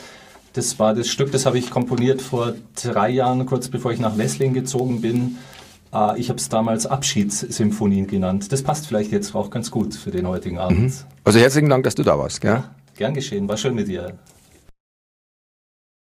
Das 0.53 0.79
war 0.79 0.95
das 0.95 1.07
Stück, 1.07 1.31
das 1.31 1.45
habe 1.45 1.57
ich 1.59 1.69
komponiert 1.69 2.21
vor 2.21 2.53
drei 2.81 3.09
Jahren, 3.09 3.45
kurz 3.45 3.67
bevor 3.67 3.91
ich 3.91 3.99
nach 3.99 4.17
Wesling 4.17 4.53
gezogen 4.53 5.01
bin. 5.01 5.37
Ah, 5.91 6.15
ich 6.17 6.29
habe 6.29 6.37
es 6.37 6.49
damals 6.49 6.85
Abschiedssymphonie 6.85 8.05
genannt. 8.05 8.51
Das 8.51 8.61
passt 8.61 8.87
vielleicht 8.87 9.11
jetzt 9.11 9.35
auch 9.35 9.49
ganz 9.49 9.71
gut 9.71 9.95
für 9.95 10.11
den 10.11 10.27
heutigen 10.27 10.59
Abend. 10.59 10.79
Mhm. 10.79 10.93
Also 11.23 11.39
herzlichen 11.39 11.69
Dank, 11.69 11.83
dass 11.83 11.95
du 11.95 12.03
da 12.03 12.17
warst. 12.17 12.41
Gell? 12.41 12.51
Ja, 12.51 12.71
gern 12.95 13.13
geschehen, 13.13 13.47
war 13.47 13.57
schön 13.57 13.75
mit 13.75 13.87
dir. 13.87 14.13